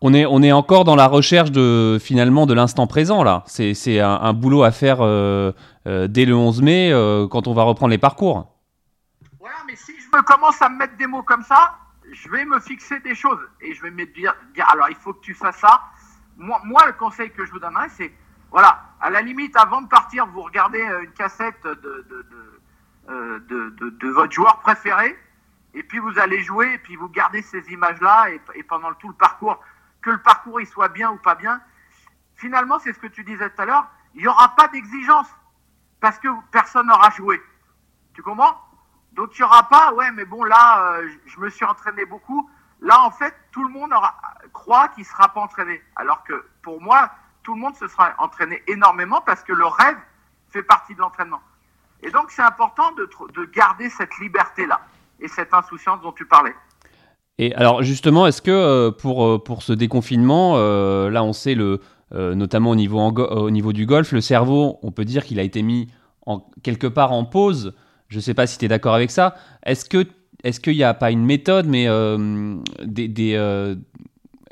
on 0.02 0.12
est, 0.12 0.26
on 0.26 0.42
est 0.42 0.52
encore 0.52 0.84
dans 0.84 0.96
la 0.96 1.06
recherche 1.06 1.50
de 1.50 1.98
finalement 2.00 2.46
de 2.46 2.54
l'instant 2.54 2.86
présent 2.86 3.22
là. 3.22 3.44
C'est 3.46 4.00
un, 4.00 4.32
boulot 4.34 4.62
à 4.62 4.70
faire 4.70 4.98
euh, 5.00 5.52
euh, 5.86 6.06
dès 6.06 6.26
le 6.26 6.34
11 6.34 6.62
mai 6.62 6.92
euh, 6.92 7.26
quand 7.28 7.46
on 7.46 7.54
va 7.54 7.62
reprendre 7.62 7.90
les 7.90 7.98
parcours. 7.98 8.52
Voilà, 9.40 9.56
mais 9.66 9.76
si 9.76 9.92
je 9.98 10.16
me 10.16 10.22
commence 10.22 10.60
à 10.60 10.68
me 10.68 10.78
mettre 10.78 10.96
des 10.96 11.06
mots 11.06 11.22
comme 11.22 11.42
ça, 11.42 11.76
je 12.12 12.28
vais 12.28 12.44
me 12.44 12.60
fixer 12.60 13.00
des 13.00 13.14
choses 13.14 13.40
et 13.60 13.74
je 13.74 13.82
vais 13.82 13.90
me 13.90 14.04
dire, 14.06 14.34
alors 14.70 14.88
il 14.90 14.96
faut 14.96 15.14
que 15.14 15.20
tu 15.20 15.34
fasses 15.34 15.58
ça. 15.58 15.80
Moi, 16.36 16.60
moi 16.64 16.84
le 16.86 16.92
conseil 16.92 17.30
que 17.30 17.44
je 17.46 17.50
vous 17.52 17.58
donnerais, 17.58 17.88
c'est 17.88 18.12
voilà, 18.56 18.84
à 19.02 19.10
la 19.10 19.20
limite, 19.20 19.54
avant 19.54 19.82
de 19.82 19.86
partir, 19.86 20.26
vous 20.28 20.40
regardez 20.40 20.80
une 20.80 21.12
cassette 21.12 21.62
de, 21.62 22.06
de, 23.06 23.90
de, 23.90 24.08
votre 24.08 24.32
joueur 24.32 24.60
préféré 24.60 25.14
et 25.74 25.82
puis 25.82 25.98
vous 25.98 26.18
allez 26.18 26.42
jouer 26.42 26.72
et 26.72 26.78
puis 26.78 26.96
vous 26.96 27.10
gardez 27.10 27.42
ces 27.42 27.70
images-là 27.70 28.30
et, 28.30 28.40
et 28.54 28.62
pendant 28.62 28.94
tout 28.94 29.08
le 29.08 29.14
parcours 29.14 29.62
que 30.00 30.08
le 30.08 30.22
parcours 30.22 30.58
il 30.58 30.66
soit 30.66 30.88
bien 30.88 31.10
ou 31.10 31.18
pas 31.18 31.34
bien, 31.34 31.60
finalement, 32.34 32.78
c'est 32.78 32.94
ce 32.94 32.98
que 32.98 33.08
tu 33.08 33.24
disais 33.24 33.50
tout 33.50 33.60
à 33.60 33.66
l'heure, 33.66 33.86
il 34.14 34.22
n'y 34.22 34.26
aura 34.26 34.56
pas 34.56 34.68
d'exigence 34.68 35.28
parce 36.00 36.18
que 36.18 36.28
personne 36.50 36.86
n'aura 36.86 37.10
joué. 37.10 37.42
Tu 38.14 38.22
comprends? 38.22 38.58
Donc 39.12 39.36
il 39.36 39.42
n'y 39.42 39.44
aura 39.44 39.68
pas, 39.68 39.92
ouais, 39.92 40.10
mais 40.12 40.24
bon, 40.24 40.44
là, 40.44 40.94
euh, 40.94 41.10
je 41.26 41.38
me 41.40 41.50
suis 41.50 41.66
entraîné 41.66 42.06
beaucoup. 42.06 42.48
Là, 42.80 43.02
en 43.02 43.10
fait, 43.10 43.36
tout 43.52 43.64
le 43.64 43.70
monde 43.70 43.92
aura, 43.92 44.18
croit 44.54 44.88
qu'il 44.88 45.02
ne 45.02 45.08
sera 45.08 45.28
pas 45.28 45.42
entraîné. 45.42 45.82
Alors 45.94 46.24
que 46.24 46.48
pour 46.62 46.80
moi, 46.80 47.10
tout 47.46 47.54
le 47.54 47.60
monde 47.60 47.76
se 47.76 47.86
sera 47.86 48.12
entraîné 48.18 48.60
énormément 48.66 49.22
parce 49.24 49.44
que 49.44 49.52
le 49.52 49.66
rêve 49.66 49.96
fait 50.48 50.64
partie 50.64 50.96
de 50.96 50.98
l'entraînement. 50.98 51.38
Et 52.02 52.10
donc, 52.10 52.32
c'est 52.32 52.42
important 52.42 52.90
de, 52.98 53.08
de 53.34 53.44
garder 53.54 53.88
cette 53.88 54.18
liberté-là 54.20 54.80
et 55.20 55.28
cette 55.28 55.54
insouciance 55.54 56.00
dont 56.02 56.10
tu 56.10 56.26
parlais. 56.26 56.54
Et 57.38 57.54
alors 57.54 57.84
justement, 57.84 58.26
est-ce 58.26 58.42
que 58.42 58.50
euh, 58.50 58.90
pour, 58.90 59.24
euh, 59.24 59.38
pour 59.38 59.62
ce 59.62 59.72
déconfinement, 59.72 60.54
euh, 60.56 61.08
là 61.08 61.22
on 61.22 61.32
sait 61.32 61.54
le, 61.54 61.80
notamment 62.10 62.70
au 62.70 62.76
niveau, 62.76 62.98
au 63.00 63.50
niveau 63.50 63.72
du 63.72 63.86
golf, 63.86 64.10
le 64.10 64.20
cerveau, 64.20 64.78
on 64.82 64.90
peut 64.90 65.04
dire 65.04 65.24
qu'il 65.24 65.38
a 65.38 65.42
été 65.42 65.62
mis 65.62 65.86
en, 66.24 66.40
quelque 66.64 66.88
part 66.88 67.12
en 67.12 67.24
pause. 67.24 67.74
Je 68.08 68.16
ne 68.16 68.22
sais 68.22 68.34
pas 68.34 68.48
si 68.48 68.58
tu 68.58 68.64
es 68.64 68.68
d'accord 68.68 68.94
avec 68.94 69.10
ça. 69.10 69.36
Est-ce 69.64 69.86
est-ce 70.42 70.60
qu'il 70.60 70.76
n'y 70.76 70.84
a 70.84 70.94
pas 70.94 71.10
une 71.10 71.24
méthode, 71.24 71.66
mais 71.66 71.86
des, 72.84 73.08
des 73.08 73.76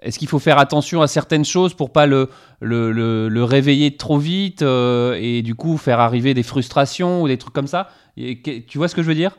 est-ce 0.04 0.18
qu'il 0.18 0.28
faut 0.28 0.38
faire 0.38 0.58
attention 0.58 1.02
à 1.02 1.08
certaines 1.08 1.44
choses 1.44 1.74
pour 1.74 1.92
pas 1.92 2.06
le, 2.06 2.30
le, 2.60 2.92
le, 2.92 3.28
le 3.28 3.44
réveiller 3.44 3.96
trop 3.96 4.18
vite 4.18 4.62
et 4.62 5.42
du 5.42 5.54
coup 5.54 5.76
faire 5.78 5.98
arriver 5.98 6.34
des 6.34 6.44
frustrations 6.44 7.22
ou 7.22 7.28
des 7.28 7.38
trucs 7.38 7.54
comme 7.54 7.66
ça? 7.66 7.88
Tu 8.16 8.78
vois 8.78 8.88
ce 8.88 8.94
que 8.94 9.02
je 9.02 9.08
veux 9.08 9.14
dire? 9.14 9.36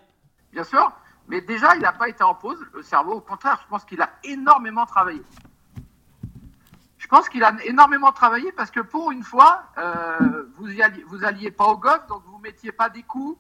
Bien 0.52 0.64
sûr. 0.64 0.92
Mais 1.28 1.42
déjà, 1.42 1.76
il 1.76 1.82
n'a 1.82 1.92
pas 1.92 2.08
été 2.08 2.24
en 2.24 2.36
pause, 2.36 2.60
le 2.74 2.84
cerveau. 2.84 3.14
Au 3.14 3.22
contraire, 3.22 3.60
je 3.64 3.68
pense 3.68 3.84
qu'il 3.84 4.02
a 4.02 4.10
énormément 4.24 4.86
travaillé. 4.86 5.22
Je 6.98 7.08
pense 7.08 7.30
qu'il 7.30 7.44
a 7.44 7.56
énormément 7.66 8.12
travaillé 8.12 8.52
parce 8.52 8.72
que 8.72 8.80
pour 8.80 9.12
une 9.12 9.24
fois, 9.24 9.64
euh, 9.78 10.44
vous, 10.58 10.70
y 10.70 11.52
pas 11.52 11.66
au 11.66 11.78
golf, 11.78 12.06
donc 12.08 12.22
vous 12.28 12.38
mettiez 12.40 12.72
pas 12.72 12.90
des 12.90 13.04
coups. 13.04 13.40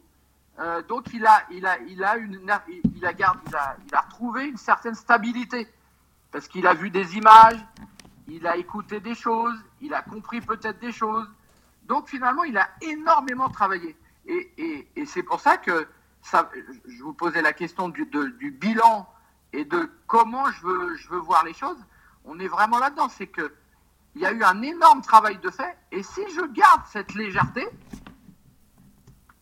Euh, 0.59 0.81
donc 0.87 1.07
il 1.13 1.25
a, 1.25 1.43
il 1.51 1.65
a, 1.65 1.77
il 1.87 2.03
a 2.03 2.15
une, 2.17 2.39
il 2.95 3.05
a, 3.05 3.13
garde, 3.13 3.39
il 3.47 3.55
a, 3.55 3.75
il 3.87 3.93
a 3.93 4.01
retrouvé 4.01 4.45
une 4.45 4.57
certaine 4.57 4.95
stabilité 4.95 5.67
parce 6.35 6.49
qu'il 6.49 6.67
a 6.67 6.73
vu 6.73 6.89
des 6.89 7.15
images, 7.15 7.65
il 8.27 8.45
a 8.45 8.57
écouté 8.57 8.99
des 8.99 9.15
choses, 9.15 9.57
il 9.79 9.93
a 9.93 10.01
compris 10.01 10.41
peut-être 10.41 10.79
des 10.79 10.91
choses. 10.91 11.29
Donc 11.83 12.09
finalement, 12.09 12.43
il 12.43 12.57
a 12.57 12.67
énormément 12.81 13.47
travaillé. 13.47 13.95
Et, 14.27 14.85
c'est 15.05 15.23
pour 15.23 15.39
ça 15.39 15.55
que 15.55 15.87
je 16.23 17.01
vous 17.01 17.13
posais 17.13 17.41
la 17.41 17.53
question 17.53 17.87
du, 17.87 18.05
bilan 18.51 19.07
et 19.53 19.63
de 19.63 19.89
comment 20.07 20.51
je 20.51 20.61
veux, 21.07 21.19
voir 21.19 21.45
les 21.45 21.53
choses. 21.53 21.77
On 22.25 22.37
est 22.37 22.49
vraiment 22.49 22.79
là-dedans. 22.79 23.07
C'est 23.07 23.27
que 23.27 23.53
il 24.13 24.21
y 24.21 24.25
a 24.25 24.33
eu 24.33 24.43
un 24.43 24.61
énorme 24.61 25.01
travail 25.03 25.37
de 25.37 25.49
fait. 25.49 25.77
Et 25.93 26.03
si 26.03 26.19
je 26.35 26.45
garde 26.51 26.81
cette 26.91 27.13
légèreté, 27.13 27.65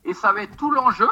et 0.06 0.14
ça 0.14 0.32
va 0.32 0.44
être 0.44 0.56
tout 0.58 0.70
l'enjeu 0.70 1.10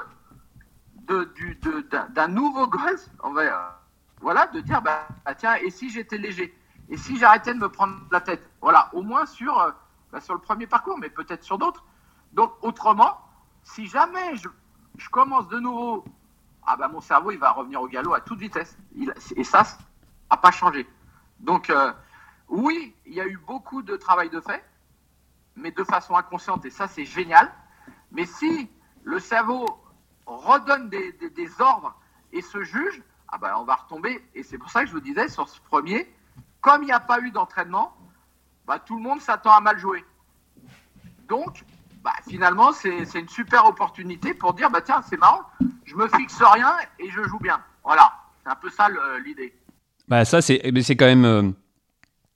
d'un 1.08 2.28
nouveau 2.28 2.68
golf, 2.68 3.10
on 3.24 3.32
va, 3.32 3.81
voilà, 4.22 4.48
de 4.48 4.62
dire, 4.62 4.82
bah, 4.82 5.08
bah, 5.25 5.36
tiens, 5.36 5.56
et 5.56 5.70
si 5.70 5.90
j'étais 5.90 6.18
léger? 6.18 6.56
Et 6.90 6.98
si 6.98 7.18
j'arrêtais 7.18 7.54
de 7.54 7.60
me 7.60 7.70
prendre 7.70 7.98
la 8.12 8.22
tête? 8.22 8.50
Voilà, 8.62 8.90
au 8.94 9.01
moins 9.01 9.25
sur, 9.25 9.60
euh, 9.60 9.72
bah, 10.12 10.20
le 10.30 10.38
premier 10.38 10.68
parcours, 10.68 10.98
mais 10.98 11.10
peut-être 11.10 11.44
sur 11.44 11.58
d'autres. 11.58 11.84
Donc, 12.34 12.54
autrement, 12.62 13.18
si 13.63 13.88
jamais 13.88 14.36
je, 14.36 14.48
commence 15.10 15.48
de 15.48 15.60
nouveau, 15.60 16.06
ah 16.66 16.75
ben 16.78 16.88
mon 16.88 17.01
cerveau 17.01 17.32
il 17.32 17.40
va 17.40 17.51
revenir 17.51 17.82
au 17.82 17.88
galop 17.88 18.13
à 18.13 18.22
toute 18.22 18.40
vitesse. 18.40 18.78
et 19.36 19.44
ça, 19.44 19.63
n'a 20.30 20.38
pas 20.38 20.51
changé. 20.51 20.88
Donc 21.40 21.70
euh, 21.70 21.92
oui, 22.48 22.96
il 23.06 23.13
y 23.13 23.22
a 23.22 23.25
eu 23.25 23.38
beaucoup 23.38 23.82
de 23.82 23.96
travail 23.96 24.30
de 24.30 24.40
fait, 24.40 24.63
mais 25.56 25.72
de 25.72 25.84
façon 25.84 26.16
inconsciente, 26.16 26.66
et 26.66 26.70
ça 26.70 26.88
c'est 26.88 27.06
génial. 27.06 27.51
Mais 28.12 28.25
si 28.25 28.70
le 29.04 29.20
cerveau 29.20 29.66
redonne 30.25 30.90
des, 30.90 31.62
ordres 31.62 31.96
et 32.32 32.42
se 32.42 32.63
juge, 32.63 33.01
ah 33.32 33.38
ben 33.38 33.54
on 33.60 33.64
va 33.64 33.76
retomber. 33.76 34.22
Et 34.36 34.44
c'est 34.44 34.58
pour 34.58 34.70
ça 34.70 34.82
que 34.82 34.88
je 34.88 34.94
vous 34.94 35.02
disais, 35.02 35.28
sur 35.28 35.48
ce 35.48 35.60
premier, 35.62 36.12
comme 36.62 36.84
il 36.84 36.88
n'y 36.88 36.92
a 36.92 37.00
pas 37.00 37.20
eu 37.20 37.32
d'entraînement, 37.32 37.94
bah, 38.68 38.80
tout 38.80 38.96
le 38.96 39.02
monde 39.02 39.22
s'attend 39.22 39.56
à 39.56 39.62
mal 39.62 39.78
jouer. 39.80 40.04
Donc, 41.28 41.64
bah, 42.04 42.14
finalement, 42.28 42.72
c'est 42.74 43.20
une 43.20 43.30
super 43.30 43.66
opportunité 43.66 44.34
pour 44.34 44.54
dire, 44.54 44.70
bah, 44.70 44.82
tiens, 44.82 45.02
c'est 45.10 45.18
marrant, 45.18 45.42
je 45.86 45.96
me 45.96 46.08
fixe 46.08 46.42
rien 46.42 46.74
et 47.00 47.10
je 47.10 47.24
joue 47.24 47.40
bien. 47.40 47.60
Voilà, 47.84 48.12
c'est 48.44 48.52
un 48.52 48.56
peu 48.56 48.70
ça 48.70 48.88
l'idée. 49.24 49.54
Ça, 50.26 50.42
c'est 50.42 50.60
quand 50.96 51.06
même 51.06 51.26
euh, 51.26 51.44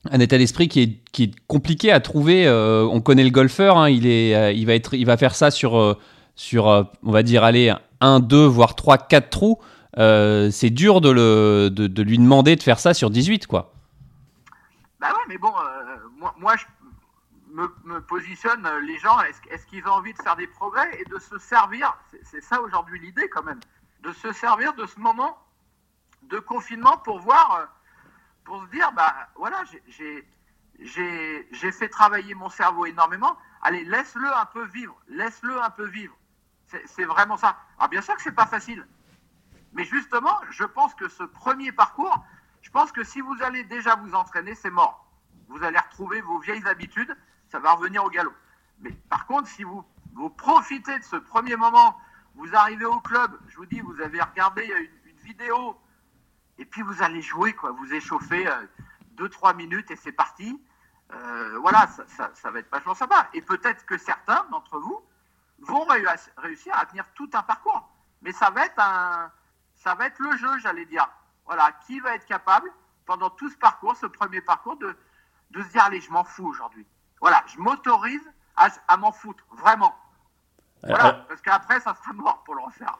un 0.10 0.20
état 0.20 0.38
d'esprit 0.38 0.68
qui 0.70 0.82
est, 0.82 1.00
qui 1.12 1.24
est 1.24 1.32
compliqué 1.48 1.92
à 1.92 2.00
trouver. 2.00 2.48
Euh, 2.48 2.88
on 2.90 3.02
connaît 3.02 3.24
le 3.24 3.32
golfeur, 3.32 3.78
hein, 3.78 3.90
il, 3.90 4.08
est, 4.08 4.36
euh, 4.36 4.52
il, 4.52 4.66
va 4.66 4.76
être, 4.76 4.94
il 4.94 5.06
va 5.06 5.18
faire 5.18 5.36
ça 5.36 5.52
sur, 5.52 5.98
sur 6.36 6.66
on 7.04 7.12
va 7.12 7.24
dire, 7.24 7.44
aller 7.44 7.74
1, 8.00 8.22
2, 8.22 8.46
voire 8.46 8.76
3, 8.76 8.98
4 8.98 9.30
trous. 9.30 9.60
C'est 9.98 10.70
dur 10.70 11.02
de, 11.02 11.10
le, 11.10 11.70
de, 11.70 12.02
lui 12.02 12.18
demander 12.18 12.56
de 12.56 12.64
faire 12.64 12.80
ça 12.80 12.94
sur 12.94 13.10
18, 13.10 13.48
quoi. 13.48 13.74
Bah 15.00 15.10
ouais, 15.10 15.24
mais 15.28 15.38
bon, 15.38 15.54
moi, 16.18 16.34
moi 16.38 16.56
je, 16.58 16.66
me, 17.56 18.02
positionne 18.02 18.66
euh, 18.66 18.80
les 18.82 18.98
gens, 19.00 19.20
est-ce 19.22 19.66
qu'ils 19.68 19.86
ont 19.88 19.94
envie 19.94 20.14
de 20.14 20.22
faire 20.22 20.36
des 20.36 20.48
progrès 20.48 21.00
et 21.00 21.06
de 21.06 21.18
se 21.20 21.38
servir, 21.38 21.98
c'est 22.24 22.42
ça 22.42 22.62
aujourd'hui 22.62 23.00
l'idée 23.00 23.30
quand 23.30 23.44
même, 23.44 23.60
de 24.02 24.12
se 24.12 24.32
servir 24.34 24.74
de 24.74 24.86
ce 24.86 25.00
moment 25.00 25.38
de 26.24 26.40
confinement 26.40 26.98
pour 26.98 27.20
voir, 27.20 27.60
euh, 27.60 27.66
pour 28.44 28.62
se 28.64 28.70
dire, 28.70 28.92
bah 28.94 29.14
voilà, 29.36 29.64
j'ai 29.88 31.72
fait 31.72 31.90
travailler 31.90 32.34
mon 32.36 32.50
cerveau 32.50 32.86
énormément, 32.86 33.38
allez, 33.62 33.86
laisse-le 33.86 34.28
un 34.36 34.46
peu 34.46 34.66
vivre, 34.66 34.96
laisse-le 35.08 35.62
un 35.62 35.70
peu 35.70 35.86
vivre. 35.86 36.16
C'est 36.86 37.06
vraiment 37.06 37.38
ça. 37.38 37.58
Alors 37.78 37.90
bien 37.90 38.02
sûr 38.02 38.16
que 38.16 38.22
c'est 38.22 38.32
pas 38.32 38.48
facile, 38.48 38.86
mais 39.76 39.84
justement, 39.84 40.40
je 40.50 40.64
pense 40.64 40.96
que 40.96 41.08
ce 41.08 41.24
premier 41.24 41.72
parcours, 41.72 42.26
je 42.64 42.72
pense 42.72 42.92
que 42.92 43.04
si 43.04 43.22
vous 43.22 43.36
allez 43.44 43.64
déjà 43.66 43.96
vous 43.96 44.16
entraîner, 44.16 44.56
c'est 44.56 44.72
mort. 44.72 45.06
Vous 45.48 45.64
allez 45.64 45.78
retrouver 45.78 46.22
vos 46.22 46.40
vieilles 46.40 46.66
habitudes 46.68 47.16
ça 47.56 47.60
va 47.60 47.74
revenir 47.74 48.04
au 48.04 48.10
galop. 48.10 48.34
Mais 48.80 48.92
par 49.10 49.26
contre, 49.28 49.48
si 49.48 49.64
vous, 49.64 49.84
vous 50.14 50.30
profitez 50.30 51.00
de 51.00 51.04
ce 51.04 51.16
premier 51.16 51.56
moment, 51.56 51.98
vous 52.36 52.54
arrivez 52.54 52.86
au 52.86 53.00
club, 53.00 53.40
je 53.48 53.56
vous 53.56 53.66
dis, 53.66 53.80
vous 53.80 54.02
avez 54.02 54.22
regardé 54.22 54.66
une, 54.66 54.90
vidéo, 55.24 55.76
et 56.60 56.66
puis 56.66 56.84
vous 56.84 57.02
allez 57.02 57.22
jouer, 57.22 57.54
quoi. 57.54 57.72
Vous 57.72 57.92
échauffez 57.92 58.48
2-3 59.16 59.52
euh, 59.52 59.54
minutes 59.56 59.90
et 59.90 59.96
c'est 59.96 60.12
parti. 60.12 60.62
Euh, 61.12 61.58
voilà, 61.60 61.88
ça, 61.88 62.30
ça, 62.36 62.52
va 62.52 62.60
être 62.60 62.70
vachement 62.70 62.94
sympa. 62.94 63.28
Et 63.34 63.42
peut-être 63.42 63.88
que 63.88 63.98
certains 63.98 64.46
d'entre 64.52 64.78
vous 64.78 65.02
vont 65.62 65.84
réussir 66.38 66.78
à 66.78 66.86
tenir 66.86 67.06
tout 67.16 67.30
un 67.34 67.42
parcours. 67.42 67.90
Mais 68.22 68.34
ça 68.34 68.52
va 68.52 68.66
être 68.68 68.78
un, 68.78 69.32
ça 69.86 69.94
va 69.94 70.08
être 70.08 70.20
le 70.20 70.36
jeu, 70.38 70.48
j'allais 70.62 70.86
dire. 70.86 71.08
Voilà, 71.46 71.70
qui 71.86 72.00
va 72.00 72.16
être 72.16 72.26
capable 72.26 72.70
pendant 73.06 73.30
tout 73.30 73.50
ce 73.50 73.58
parcours, 73.58 73.96
ce 73.96 74.08
premier 74.08 74.42
parcours, 74.42 74.78
de, 74.78 74.96
de 75.52 75.62
se 75.62 75.72
dire 75.72 75.84
allez, 75.84 76.02
je 76.02 76.10
m'en 76.10 76.24
fous 76.24 76.48
aujourd'hui. 76.48 76.86
Voilà, 77.22 77.44
je 77.54 77.60
m'autorise 77.60 78.22
à, 78.58 78.98
m'en 78.98 79.12
foutre, 79.12 79.44
vraiment. 79.58 79.94
Voilà, 80.84 81.08
euh, 81.08 81.12
parce 81.28 81.42
qu'après, 81.42 81.80
ça 81.80 81.96
sera 82.02 82.14
mort 82.14 82.42
pour 82.46 82.56
le 82.56 82.62
refaire. 82.64 82.98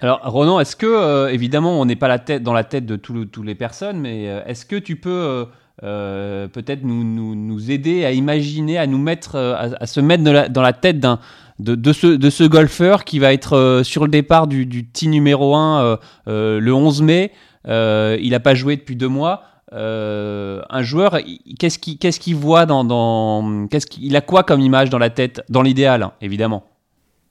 Alors, 0.00 0.20
Ronan, 0.22 0.60
est-ce 0.60 0.76
que, 0.76 0.86
euh, 0.86 1.28
évidemment, 1.28 1.80
on 1.80 1.84
n'est 1.84 1.96
pas 1.96 2.08
la 2.08 2.18
tête, 2.18 2.42
dans 2.42 2.52
la 2.52 2.64
tête 2.64 2.86
de 2.86 2.96
toutes 2.96 3.36
les 3.38 3.54
personnes, 3.54 4.00
mais 4.00 4.28
euh, 4.28 4.44
est-ce 4.46 4.64
que 4.64 4.76
tu 4.76 4.96
peux 4.96 5.48
peut-être 5.80 6.82
nous, 6.82 7.04
nous, 7.34 7.70
aider 7.70 8.06
à 8.06 8.12
imaginer, 8.12 8.78
à 8.78 8.86
nous 8.86 8.98
mettre, 8.98 9.36
à, 9.36 9.86
se 9.86 10.00
mettre 10.00 10.22
dans 10.22 10.62
la, 10.62 10.72
tête 10.72 10.98
d'un, 10.98 11.20
de, 11.58 11.92
ce, 11.92 12.06
de 12.06 12.30
ce 12.30 12.44
golfeur 12.44 13.04
qui 13.04 13.18
va 13.18 13.32
être 13.32 13.82
sur 13.84 14.04
le 14.04 14.10
départ 14.10 14.46
du, 14.46 14.66
du 14.66 14.86
numéro 15.02 15.54
1 15.56 15.98
le 16.26 16.72
11 16.72 17.02
mai 17.02 17.32
Il 17.66 18.30
n'a 18.30 18.40
pas 18.40 18.54
joué 18.54 18.76
depuis 18.76 18.96
deux 18.96 19.08
mois. 19.08 19.42
Euh, 19.72 20.62
un 20.70 20.82
joueur, 20.82 21.18
qu'est-ce 21.58 21.78
qu'il 21.78 22.36
voit 22.36 22.66
dans, 22.66 22.84
dans 22.84 23.66
qu'est-ce 23.66 23.86
qu'il 23.86 24.14
a 24.14 24.20
quoi 24.20 24.44
comme 24.44 24.60
image 24.60 24.90
dans 24.90 24.98
la 24.98 25.10
tête, 25.10 25.42
dans 25.48 25.62
l'idéal, 25.62 26.02
hein, 26.04 26.12
évidemment? 26.20 26.70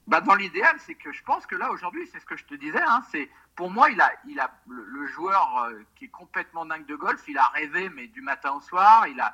Bah 0.08 0.22
dans 0.22 0.36
l'idéal, 0.36 0.76
c'est 0.86 0.96
que 0.96 1.12
je 1.12 1.24
pense 1.24 1.46
que 1.46 1.56
là 1.56 1.72
aujourd'hui, 1.72 2.08
c'est 2.12 2.20
ce 2.20 2.26
que 2.26 2.38
je 2.38 2.44
te 2.46 2.54
disais, 2.56 2.82
hein, 2.88 3.02
c'est 3.12 3.30
pour 3.56 3.72
moi, 3.72 3.90
il 3.90 4.00
a, 4.02 4.12
il 4.30 4.40
a 4.40 4.52
le, 4.68 5.08
joueur 5.08 5.66
euh, 5.70 5.80
qui 5.96 6.06
est 6.06 6.10
complètement 6.10 6.66
dingue 6.66 6.86
de 6.86 6.96
golf, 6.96 7.22
il 7.28 7.38
a 7.38 7.48
rêvé 7.56 7.90
mais 7.96 8.08
du 8.08 8.22
matin 8.22 8.52
au 8.56 8.62
soir, 8.62 9.08
il 9.08 9.20
a, 9.20 9.34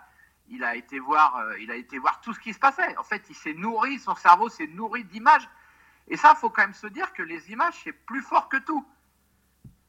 il 0.49 0.63
a 0.63 0.75
été 0.75 0.99
voir, 0.99 1.37
euh, 1.37 1.59
il 1.59 1.71
a 1.71 1.75
été 1.75 1.97
voir 1.97 2.21
tout 2.21 2.33
ce 2.33 2.39
qui 2.39 2.53
se 2.53 2.59
passait. 2.59 2.97
En 2.97 3.03
fait, 3.03 3.23
il 3.29 3.35
s'est 3.35 3.53
nourri, 3.53 3.99
son 3.99 4.15
cerveau 4.15 4.49
s'est 4.49 4.67
nourri 4.67 5.03
d'images. 5.05 5.47
Et 6.07 6.17
ça, 6.17 6.35
faut 6.35 6.49
quand 6.49 6.63
même 6.63 6.73
se 6.73 6.87
dire 6.87 7.13
que 7.13 7.23
les 7.23 7.51
images 7.51 7.75
c'est 7.83 7.93
plus 7.93 8.21
fort 8.21 8.49
que 8.49 8.57
tout. 8.57 8.85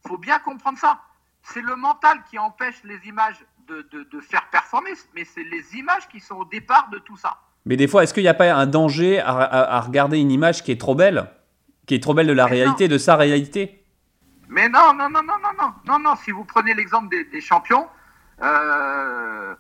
Faut 0.07 0.19
bien 0.19 0.39
comprendre 0.39 0.79
ça 0.79 1.01
c'est 1.43 1.63
le 1.63 1.77
mental 1.77 2.19
qui 2.31 2.39
empêche 2.39 2.83
les 2.85 2.99
images 3.07 3.37
de, 3.69 4.21
faire 4.21 4.49
performer, 4.51 4.91
mais 5.15 5.25
c'est 5.25 5.45
les 5.45 5.77
images 5.77 6.07
qui 6.09 6.21
sont 6.21 6.37
au 6.37 6.45
départ 6.45 6.89
de 6.91 6.99
tout 6.99 7.17
ça. 7.17 7.39
Mais 7.65 7.77
des 7.77 7.89
fois, 7.89 8.03
est-ce 8.03 8.13
qu'il 8.13 8.23
n'y 8.23 8.29
a 8.29 8.35
pas 8.35 8.53
un 8.53 8.67
danger 8.67 9.19
à, 9.21 9.81
regarder 9.81 10.19
une 10.19 10.31
image 10.31 10.63
qui 10.63 10.73
est 10.73 10.81
trop 10.81 10.95
belle 10.95 11.27
Qui 11.87 11.95
est 11.95 12.03
trop 12.03 12.13
belle 12.13 12.27
de 12.27 12.33
la 12.33 12.47
réalité, 12.47 12.87
de 12.89 12.99
sa 12.99 13.17
réalité? 13.17 13.83
Mais 14.49 14.69
non, 14.69 14.93
non, 14.95 15.09
non, 15.09 15.23
non, 15.23 15.39
non, 15.43 15.53
non, 15.59 15.73
non, 15.87 15.99
non. 15.99 16.17
Si 16.17 16.33
vous 16.33 16.45
prenez 16.45 16.75
l'exemple 16.75 17.09
des, 17.09 17.41
champions, 17.41 17.89
euh, 18.43 18.45
euh, 18.45 19.55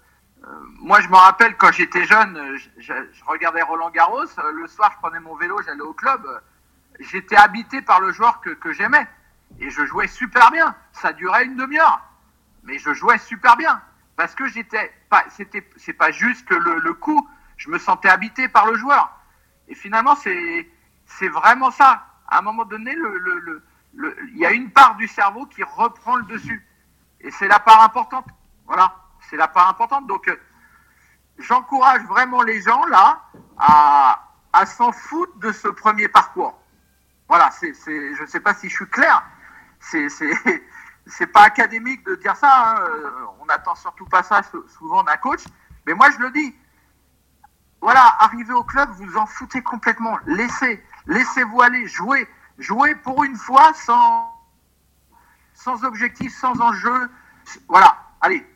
moi 0.81 1.01
je 1.01 1.09
me 1.09 1.17
rappelle 1.17 1.57
quand 1.57 1.73
j'étais 1.73 2.05
jeune, 2.05 2.59
je, 2.79 2.93
regardais 3.27 3.63
Roland 3.63 3.91
Garros, 3.91 4.25
le 4.53 4.67
soir 4.67 4.93
je 4.95 4.99
prenais 4.99 5.21
mon 5.21 5.37
vélo, 5.37 5.61
j'allais 5.65 5.81
au 5.81 5.93
club, 5.93 6.27
j'étais 7.01 7.37
habité 7.37 7.83
par 7.83 8.01
le 8.01 8.13
joueur 8.13 8.41
que 8.41 8.73
j'aimais. 8.73 9.07
Et 9.61 9.71
je 9.71 9.85
jouais 9.87 10.09
super 10.09 10.51
bien. 10.51 10.75
Ça 10.93 11.13
durait 11.13 11.45
une 11.45 11.57
demi-heure. 11.57 12.01
Mais 12.65 12.79
je 12.79 12.93
jouais 12.93 13.19
super 13.19 13.57
bien. 13.57 13.81
Parce 14.17 14.35
que 14.35 14.47
j'étais 14.47 14.93
pas, 15.09 15.25
c'était, 15.31 15.69
c'est 15.77 15.93
pas 15.93 16.11
juste 16.11 16.47
que 16.47 16.55
le, 16.55 16.79
le, 16.79 16.95
coup, 16.95 17.29
je 17.57 17.71
me 17.71 17.79
sentais 17.79 18.09
habité 18.09 18.49
par 18.49 18.67
le 18.67 18.77
joueur. 18.77 19.11
Et 19.69 19.75
finalement, 19.75 20.15
c'est, 20.17 20.69
c'est 21.07 21.29
vraiment 21.29 21.71
ça. 21.71 22.07
À 22.29 22.39
un 22.39 22.43
moment 22.43 22.65
donné, 22.65 22.95
le, 22.95 23.19
le, 23.19 23.63
le, 23.95 24.17
il 24.29 24.39
y 24.39 24.47
a 24.47 24.53
une 24.53 24.71
part 24.71 24.97
du 24.97 25.09
cerveau 25.09 25.47
qui 25.47 25.63
reprend 25.63 26.17
le 26.17 26.25
dessus. 26.25 26.67
Et 27.21 27.31
c'est 27.31 27.49
la 27.49 27.59
part 27.59 27.83
importante. 27.83 28.27
Voilà. 28.67 28.97
C'est 29.29 29.37
la 29.37 29.49
part 29.49 29.69
importante. 29.69 30.07
Donc, 30.07 30.29
euh, 30.29 30.41
j'encourage 31.39 32.03
vraiment 32.03 32.43
les 32.43 32.61
gens 32.61 32.85
là 32.87 33.23
à, 33.59 34.23
à 34.53 34.67
s'en 34.67 34.93
foutre 34.93 35.37
de 35.39 35.53
ce 35.53 35.69
premier 35.69 36.09
parcours. 36.09 36.59
Voilà, 37.29 37.51
c'est, 37.51 37.73
c'est, 37.75 38.15
je 38.15 38.23
ne 38.23 38.27
sais 38.27 38.41
pas 38.41 38.55
si 38.55 38.69
je 38.69 38.75
suis 38.75 38.89
clair, 38.89 39.25
c'est 39.81 40.09
c'est 41.07 41.27
pas 41.27 41.43
académique 41.43 42.05
de 42.05 42.15
dire 42.17 42.37
ça. 42.37 42.77
Hein. 42.77 42.81
Euh, 42.83 43.11
on 43.41 43.47
n'attend 43.47 43.75
surtout 43.75 44.07
pas 44.07 44.23
ça 44.23 44.43
souvent 44.79 45.03
d'un 45.03 45.17
coach. 45.17 45.45
Mais 45.87 45.95
moi, 45.95 46.11
je 46.11 46.19
le 46.19 46.31
dis. 46.31 46.55
Voilà, 47.81 48.17
arrivez 48.21 48.53
au 48.53 48.63
club, 48.63 48.91
vous 48.91 49.17
en 49.17 49.27
foutez 49.27 49.61
complètement. 49.61 50.17
Laissez, 50.27 50.85
laissez-vous 51.07 51.63
aller, 51.63 51.89
jouer, 51.89 52.29
jouer 52.59 52.95
pour 52.95 53.25
une 53.25 53.35
fois 53.35 53.73
sans, 53.75 54.33
sans 55.55 55.83
objectif, 55.83 56.33
sans 56.39 56.61
enjeu. 56.61 57.11
Voilà, 57.69 57.97
allez, 58.21 58.47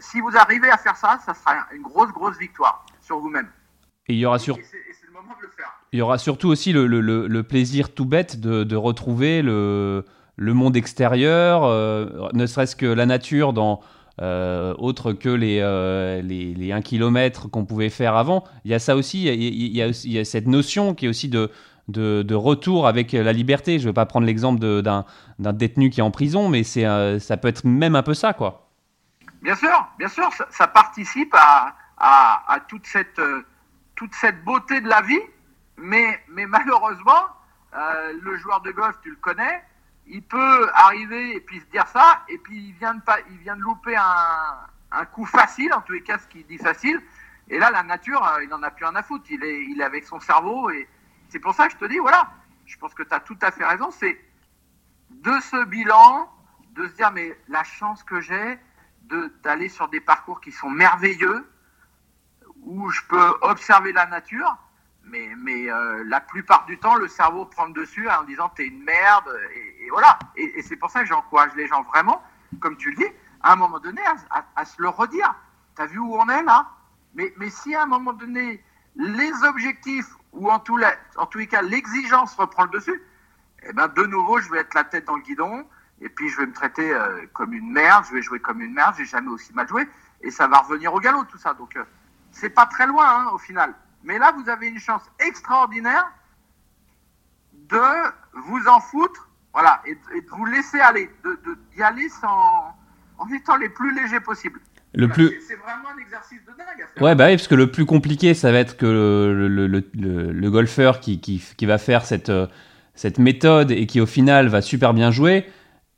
si 0.00 0.20
vous 0.20 0.36
arrivez 0.36 0.70
à 0.70 0.76
faire 0.76 0.96
ça, 0.96 1.18
ça 1.24 1.34
sera 1.34 1.66
une 1.74 1.82
grosse, 1.82 2.12
grosse 2.12 2.38
victoire 2.38 2.84
sur 3.00 3.18
vous-même. 3.18 3.48
Et 4.08 4.14
il 4.14 4.18
y 4.18 4.26
aura 4.26 4.38
sur... 4.38 4.58
Il 5.92 5.98
y 5.98 6.02
aura 6.02 6.18
surtout 6.18 6.48
aussi 6.48 6.72
le, 6.72 6.86
le, 6.88 7.00
le, 7.00 7.42
plaisir 7.44 7.94
tout 7.94 8.04
bête 8.04 8.40
de, 8.40 8.64
de 8.64 8.76
retrouver 8.76 9.42
le, 9.42 10.04
le 10.36 10.54
monde 10.54 10.76
extérieur, 10.76 11.64
euh, 11.64 12.28
ne 12.32 12.46
serait-ce 12.46 12.76
que 12.76 12.86
la 12.86 13.06
nature 13.06 13.52
dans 13.52 13.80
euh, 14.20 14.74
autre 14.78 15.12
que 15.12 15.28
les, 15.28 15.60
euh, 15.60 16.22
les, 16.22 16.54
les 16.54 16.72
1 16.72 16.82
km 16.82 17.48
qu'on 17.48 17.64
pouvait 17.64 17.90
faire 17.90 18.16
avant. 18.16 18.44
Il 18.64 18.70
y 18.70 18.74
a 18.74 18.78
ça 18.78 18.96
aussi, 18.96 19.24
il 19.24 19.26
y 19.26 19.82
a, 19.82 19.86
il 19.86 20.12
y 20.12 20.18
a, 20.18 20.24
cette 20.24 20.46
notion 20.46 20.94
qui 20.94 21.06
est 21.06 21.08
aussi 21.08 21.28
de, 21.28 21.50
de, 21.88 22.22
de, 22.22 22.34
retour 22.34 22.86
avec 22.86 23.12
la 23.12 23.32
liberté. 23.32 23.78
Je 23.78 23.84
ne 23.84 23.90
vais 23.90 23.94
pas 23.94 24.06
prendre 24.06 24.26
l'exemple 24.26 24.60
d'un 24.60 25.04
détenu 25.52 25.90
qui 25.90 26.00
est 26.00 26.04
en 26.04 26.10
prison, 26.10 26.48
mais 26.48 26.62
c'est 26.62 26.84
ça 27.20 27.36
peut 27.36 27.48
être 27.48 27.64
même 27.64 27.96
un 27.96 28.02
peu 28.02 28.14
ça, 28.14 28.32
quoi. 28.32 28.63
Bien 29.44 29.56
sûr, 29.56 29.88
bien 29.98 30.08
sûr, 30.08 30.30
ça, 30.48 30.66
participe 30.66 31.34
à, 31.34 31.76
à, 31.98 32.60
toute, 32.66 32.86
cette, 32.86 33.20
beauté 34.42 34.80
de 34.80 34.88
la 34.88 35.02
vie, 35.02 35.20
mais, 35.76 36.24
malheureusement, 36.28 37.28
le 37.74 38.36
joueur 38.38 38.62
de 38.62 38.70
golf, 38.70 38.96
tu 39.02 39.10
le 39.10 39.16
connais, 39.16 39.62
il 40.06 40.22
peut 40.22 40.70
arriver 40.72 41.36
et 41.36 41.40
puis 41.40 41.60
se 41.60 41.66
dire 41.66 41.86
ça, 41.88 42.22
et 42.30 42.38
puis 42.38 42.68
il 42.68 42.72
vient 42.72 42.94
de, 42.94 43.60
louper 43.60 43.96
un, 43.96 44.56
un 44.92 45.04
coup 45.04 45.26
facile, 45.26 45.74
en 45.74 45.82
tous 45.82 45.92
les 45.92 46.02
cas, 46.02 46.16
ce 46.16 46.26
qu'il 46.26 46.46
dit 46.46 46.56
facile. 46.56 47.02
Et 47.48 47.58
là, 47.58 47.70
la 47.70 47.82
nature, 47.82 48.26
euh, 48.26 48.42
il 48.42 48.48
n'en 48.48 48.62
a 48.62 48.70
plus 48.70 48.86
rien 48.86 48.94
à 48.96 49.02
foutre. 49.02 49.26
Il 49.28 49.44
est, 49.44 49.64
il 49.64 49.78
est 49.78 49.84
avec 49.84 50.04
son 50.04 50.20
cerveau. 50.20 50.70
Et 50.70 50.88
c'est 51.28 51.38
pour 51.38 51.54
ça 51.54 51.66
que 51.66 51.72
je 51.74 51.76
te 51.76 51.84
dis, 51.84 51.98
voilà, 51.98 52.30
je 52.64 52.78
pense 52.78 52.94
que 52.94 53.02
tu 53.02 53.12
as 53.12 53.20
tout 53.20 53.36
à 53.42 53.50
fait 53.50 53.66
raison. 53.66 53.90
C'est 53.90 54.18
de 55.10 55.38
ce 55.40 55.64
bilan, 55.66 56.32
de 56.70 56.86
se 56.86 56.94
dire, 56.94 57.10
mais 57.12 57.38
la 57.48 57.62
chance 57.62 58.02
que 58.02 58.20
j'ai 58.20 58.58
d'aller 59.42 59.68
sur 59.68 59.88
des 59.88 60.00
parcours 60.00 60.40
qui 60.40 60.52
sont 60.52 60.70
merveilleux, 60.70 61.46
où 62.62 62.90
je 62.90 63.00
peux 63.08 63.34
observer 63.42 63.92
la 63.92 64.06
nature, 64.06 64.56
mais, 65.04 65.28
mais 65.36 65.70
euh, 65.70 66.02
la 66.06 66.20
plupart 66.20 66.64
du 66.66 66.78
temps, 66.78 66.94
le 66.94 67.08
cerveau 67.08 67.44
prend 67.44 67.66
le 67.66 67.72
dessus 67.72 68.08
en 68.08 68.24
disant 68.24 68.50
t'es 68.56 68.66
une 68.66 68.82
merde. 68.82 69.28
Et, 69.54 69.90
voilà. 69.90 70.18
Et, 70.36 70.62
c'est 70.62 70.76
pour 70.76 70.90
ça 70.90 71.00
que 71.00 71.06
j'encourage 71.06 71.54
les 71.56 71.66
gens 71.66 71.82
vraiment, 71.82 72.22
comme 72.60 72.76
tu 72.76 72.90
le 72.90 72.96
dis, 72.96 73.12
à 73.42 73.52
un 73.52 73.56
moment 73.56 73.78
donné, 73.78 74.00
à, 74.56 74.64
se 74.64 74.80
le 74.80 74.88
redire. 74.88 75.34
T'as 75.74 75.86
vu 75.86 75.98
où 75.98 76.16
on 76.16 76.28
est 76.28 76.42
là? 76.42 76.68
Mais, 77.14 77.32
mais 77.36 77.50
si 77.50 77.74
à 77.74 77.82
un 77.82 77.86
moment 77.86 78.12
donné, 78.12 78.62
les 78.96 79.32
objectifs, 79.44 80.08
ou 80.32 80.50
en, 80.50 80.58
tous 80.58 80.78
les 80.78 81.46
cas, 81.46 81.62
l'exigence 81.62 82.34
reprend 82.34 82.64
le 82.64 82.70
dessus, 82.70 83.02
eh 83.62 83.72
ben, 83.72 83.88
de 83.88 84.02
nouveau, 84.04 84.38
je 84.40 84.50
vais 84.50 84.58
être 84.58 84.74
la 84.74 84.84
tête 84.84 85.04
dans 85.06 85.16
le 85.16 85.22
guidon, 85.22 85.66
et 86.04 86.10
puis 86.10 86.28
je 86.28 86.36
vais 86.36 86.46
me 86.46 86.52
traiter 86.52 86.92
euh, 86.92 87.22
comme 87.32 87.54
une 87.54 87.72
merde, 87.72 88.04
je 88.08 88.14
vais 88.14 88.22
jouer 88.22 88.38
comme 88.38 88.60
une 88.60 88.74
merde, 88.74 88.94
j'ai 88.98 89.06
jamais 89.06 89.30
aussi 89.30 89.52
mal 89.54 89.66
joué, 89.66 89.88
et 90.20 90.30
ça 90.30 90.46
va 90.46 90.58
revenir 90.58 90.92
au 90.92 91.00
galop, 91.00 91.24
tout 91.24 91.38
ça. 91.38 91.54
Donc, 91.54 91.74
euh, 91.76 91.84
c'est 92.30 92.50
pas 92.50 92.66
très 92.66 92.86
loin, 92.86 93.06
hein, 93.06 93.30
au 93.32 93.38
final. 93.38 93.74
Mais 94.04 94.18
là, 94.18 94.32
vous 94.36 94.48
avez 94.50 94.68
une 94.68 94.78
chance 94.78 95.02
extraordinaire 95.18 96.06
de 97.70 97.80
vous 98.34 98.68
en 98.68 98.80
foutre, 98.80 99.30
voilà, 99.54 99.80
et, 99.86 99.94
de 99.94 100.30
vous 100.30 100.44
laisser 100.44 100.78
aller, 100.78 101.10
de, 101.24 101.38
d'y 101.74 101.82
aller 101.82 102.08
sans, 102.10 102.76
en 103.16 103.28
étant 103.32 103.56
les 103.56 103.70
plus 103.70 103.94
légers 103.94 104.20
possible. 104.20 104.60
Le 104.92 105.08
plus... 105.08 105.40
C'est 105.48 105.56
vraiment 105.56 105.88
un 105.96 105.98
exercice 105.98 106.40
de 106.44 106.52
dingue. 106.52 107.02
ouais, 107.02 107.14
bah 107.14 107.26
oui, 107.26 107.36
parce 107.36 107.48
que 107.48 107.54
le 107.54 107.70
plus 107.70 107.86
compliqué, 107.86 108.34
ça 108.34 108.52
va 108.52 108.58
être 108.58 108.76
que 108.76 108.86
le, 108.86 109.48
le, 109.48 109.66
le, 109.66 110.32
le 110.32 110.50
golfeur 110.50 111.00
qui, 111.00 111.20
qui, 111.20 111.42
qui, 111.56 111.66
va 111.66 111.78
faire 111.78 112.04
cette, 112.04 112.28
euh, 112.28 112.46
cette 112.94 113.18
méthode 113.18 113.70
et 113.70 113.86
qui 113.86 114.00
au 114.00 114.06
final 114.06 114.48
va 114.48 114.60
super 114.60 114.94
bien 114.94 115.10
jouer, 115.10 115.46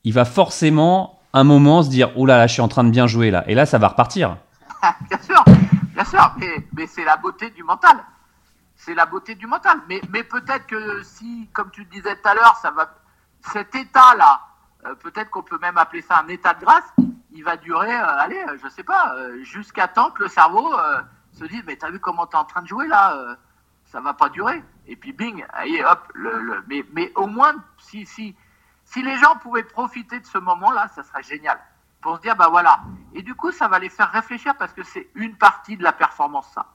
il 0.07 0.13
va 0.13 0.25
forcément 0.25 1.19
un 1.33 1.43
moment 1.43 1.83
se 1.83 1.91
dire, 1.91 2.13
oh 2.15 2.27
là 2.27 2.39
là, 2.39 2.47
je 2.47 2.53
suis 2.53 2.63
en 2.63 2.69
train 2.69 2.85
de 2.85 2.91
bien 2.91 3.09
jouer 3.09 3.33
là. 3.33 3.43
Et 3.49 3.57
là, 3.57 3.67
ça 3.67 3.77
va 3.77 3.89
repartir. 3.89 4.37
bien 5.11 5.19
sûr, 5.21 5.45
bien 5.93 6.05
sûr, 6.05 6.37
mais, 6.73 6.87
c'est 6.87 7.05
la 7.05 7.17
beauté 7.17 7.51
du 7.51 7.65
mental. 7.65 7.97
C'est 8.77 8.95
la 8.95 9.05
beauté 9.05 9.35
du 9.35 9.49
mental. 9.49 9.79
Mais, 9.89 10.01
mais 10.11 10.23
peut-être 10.23 10.65
que 10.67 11.03
si, 11.03 11.51
comme 11.53 11.73
tu 11.73 11.81
le 11.81 11.89
disais 11.89 12.15
tout 12.15 12.29
à 12.29 12.35
l'heure, 12.35 12.57
ça 12.63 12.71
va, 12.71 12.89
cet 13.53 13.75
état-là, 13.75 14.43
euh, 14.87 14.95
peut-être 14.95 15.29
qu'on 15.31 15.43
peut 15.43 15.59
même 15.61 15.77
appeler 15.77 16.03
ça 16.03 16.23
un 16.25 16.29
état 16.29 16.55
de 16.55 16.61
grâce, 16.61 16.89
il 17.33 17.43
va 17.43 17.57
durer, 17.57 17.93
euh, 17.93 18.19
allez, 18.21 18.45
euh, 18.49 18.57
je 18.63 18.69
sais 18.69 18.85
pas, 18.85 19.13
jusqu'à 19.43 19.89
temps 19.89 20.13
que 20.13 20.23
le 20.23 20.29
cerveau 20.29 20.73
se 21.33 21.45
dise, 21.47 21.65
mais 21.67 21.75
t'as 21.75 21.91
vu 21.91 21.99
comment 21.99 22.29
t'es 22.29 22.37
en 22.37 22.45
train 22.45 22.63
de 22.63 22.69
jouer 22.69 22.87
là 22.87 23.37
Ça 23.87 24.01
va 24.01 24.15
pas 24.15 24.29
durer. 24.29 24.63
Et 24.87 24.95
puis 24.95 25.13
bing, 25.13 25.45
allez, 25.53 25.83
hop, 25.83 26.13
le, 26.15 26.63
mais, 26.69 26.87
mais 26.93 27.11
au 27.17 27.27
moins, 27.27 27.57
si, 27.79 28.07
si, 28.07 28.37
si 28.87 29.03
les 29.03 29.17
gens 29.19 29.37
pouvaient 29.37 29.65
profiter 29.65 30.19
de 30.21 30.27
ce 30.27 30.39
moment-là, 30.39 30.89
ça 30.95 31.03
serait 31.03 31.23
génial. 31.23 31.59
Pour 32.01 32.17
se 32.17 32.23
dire, 32.23 32.37
bah 32.37 32.49
voilà. 32.51 32.81
Et 33.15 33.23
du 33.23 33.35
coup, 33.35 33.51
ça 33.51 33.69
va 33.69 33.79
les 33.79 33.89
faire 33.89 34.11
réfléchir 34.11 34.55
parce 34.57 34.73
que 34.73 34.85
c'est 34.85 35.09
une 35.15 35.37
partie 35.37 35.77
de 35.77 35.83
la 35.83 35.93
performance, 35.93 36.47
ça. 36.55 36.67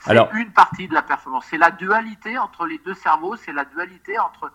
C'est 0.00 0.10
Alors... 0.10 0.34
une 0.34 0.52
partie 0.52 0.88
de 0.88 0.94
la 0.94 1.02
performance. 1.02 1.46
C'est 1.48 1.58
la 1.58 1.70
dualité 1.70 2.38
entre 2.38 2.66
les 2.66 2.78
deux 2.78 2.94
cerveaux, 2.94 3.36
c'est 3.36 3.52
la 3.52 3.64
dualité 3.64 4.18
entre 4.18 4.52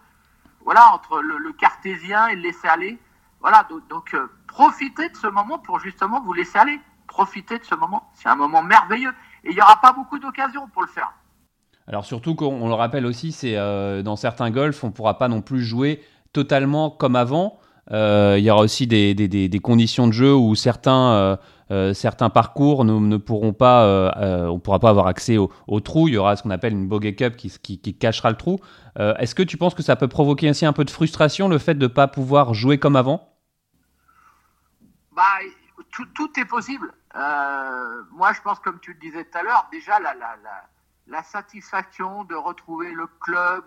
voilà, 0.64 0.94
entre 0.94 1.20
le, 1.20 1.52
cartésien 1.54 2.28
et 2.28 2.36
le 2.36 2.42
laisser 2.42 2.68
aller. 2.68 3.00
Voilà, 3.42 3.68
donc, 3.90 4.14
euh, 4.14 4.28
profitez 4.48 5.10
de 5.10 5.18
ce 5.18 5.28
moment 5.28 5.60
pour 5.60 5.80
justement 5.80 6.22
vous 6.22 6.34
laisser 6.34 6.58
aller. 6.58 6.80
Profitez 7.08 7.60
de 7.60 7.66
ce 7.66 7.76
moment. 7.76 8.10
C'est 8.14 8.30
un 8.30 8.36
moment 8.36 8.64
merveilleux. 8.64 9.14
Et 9.44 9.50
il 9.50 9.56
n'y 9.56 9.62
aura 9.62 9.82
pas 9.82 9.92
beaucoup 9.92 10.20
d'occasions 10.20 10.68
pour 10.70 10.82
le 10.82 10.88
faire. 10.88 11.12
Alors 11.86 12.06
surtout 12.06 12.36
qu'on 12.36 12.68
le 12.68 12.74
rappelle 12.74 13.06
aussi, 13.06 13.34
c'est 13.34 13.58
euh, 13.58 14.02
dans 14.04 14.16
certains 14.16 14.52
golfs, 14.52 14.82
on 14.86 14.88
ne 14.88 14.94
pourra 14.94 15.18
pas 15.18 15.28
non 15.28 15.42
plus 15.42 15.62
jouer 15.62 16.02
totalement 16.34 16.90
comme 16.90 17.16
avant. 17.16 17.60
Euh, 17.92 18.36
il 18.38 18.44
y 18.44 18.50
aura 18.52 18.62
aussi 18.62 18.88
des, 18.88 19.14
des, 19.14 19.60
conditions 19.60 20.08
de 20.08 20.14
jeu 20.14 20.34
où 20.34 20.56
certains 20.56 21.38
euh, 21.74 21.94
certains 21.94 22.30
parcours 22.30 22.86
ne, 22.86 23.00
ne 23.00 23.18
pourront 23.18 23.54
pas, 23.54 23.84
euh, 23.86 24.12
euh, 24.18 24.58
pourra 24.60 24.80
pas 24.80 24.90
avoir 24.90 25.08
accès 25.08 25.38
au, 25.38 25.80
trou. 25.80 26.08
Il 26.08 26.14
y 26.14 26.18
aura 26.18 26.36
ce 26.36 26.44
qu'on 26.44 26.52
appelle 26.52 26.74
une 26.74 26.88
bogey 26.88 27.16
cup 27.16 27.36
qui, 27.36 27.50
qui, 27.50 27.98
cachera 27.98 28.30
le 28.30 28.38
trou. 28.38 28.60
Est-ce 28.98 29.34
que 29.34 29.42
tu 29.42 29.58
penses 29.58 29.74
que 29.74 29.82
ça 29.82 29.96
peut 29.96 30.08
provoquer 30.08 30.48
ainsi 30.50 30.66
un 30.66 30.74
peu 30.74 30.86
de 30.86 30.92
frustration 30.92 31.48
le 31.48 31.58
fait 31.58 31.74
de 31.74 31.88
ne 31.88 31.88
pas 31.88 32.08
pouvoir 32.08 32.54
jouer 32.54 32.78
comme 32.78 32.96
avant? 32.96 33.28
Bah, 35.16 35.24
tout, 35.92 36.40
est 36.40 36.46
possible. 36.46 36.92
moi, 37.16 38.34
je 38.34 38.42
pense, 38.42 38.60
comme 38.60 38.80
tu 38.80 38.94
le 38.94 39.00
disais 39.00 39.24
tout 39.24 39.38
à 39.38 39.44
l'heure, 39.44 39.68
déjà 39.72 40.00
la, 40.00 40.14
la, 40.14 40.36
la, 41.08 41.24
satisfaction 41.24 42.24
de 42.26 42.36
retrouver 42.36 42.92
le 42.92 43.08
club, 43.20 43.64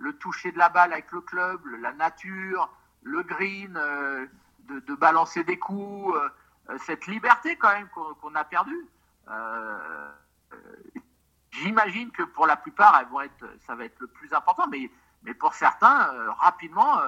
le 0.00 0.12
toucher 0.14 0.50
de 0.50 0.58
la 0.58 0.68
balle 0.68 0.92
avec 0.92 1.12
le 1.12 1.20
club, 1.20 1.60
la 1.80 1.92
nature, 1.92 2.68
le 3.02 3.22
green, 3.22 3.74
de, 3.74 4.80
de, 4.80 4.94
balancer 4.94 5.44
des 5.44 5.58
coups. 5.58 6.16
Euh, 6.70 6.78
cette 6.78 7.06
liberté 7.06 7.56
quand 7.56 7.72
même 7.72 7.88
qu'on 7.88 8.34
a 8.34 8.44
perdue. 8.44 8.86
Euh, 9.28 10.10
j'imagine 11.50 12.10
que 12.10 12.22
pour 12.22 12.46
la 12.46 12.56
plupart, 12.56 13.02
ça 13.66 13.74
va 13.74 13.84
être 13.84 13.98
le 14.00 14.06
plus 14.06 14.32
important, 14.32 14.66
mais, 14.68 14.90
pour 15.34 15.54
certains, 15.54 16.12
euh, 16.14 16.30
rapidement, 16.32 17.00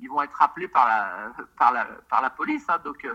ils 0.00 0.08
vont 0.08 0.22
être 0.22 0.40
appelés 0.42 0.68
par 0.68 0.86
la, 0.86 2.30
police. 2.36 2.64
Hein. 2.68 2.78
donc 2.84 3.06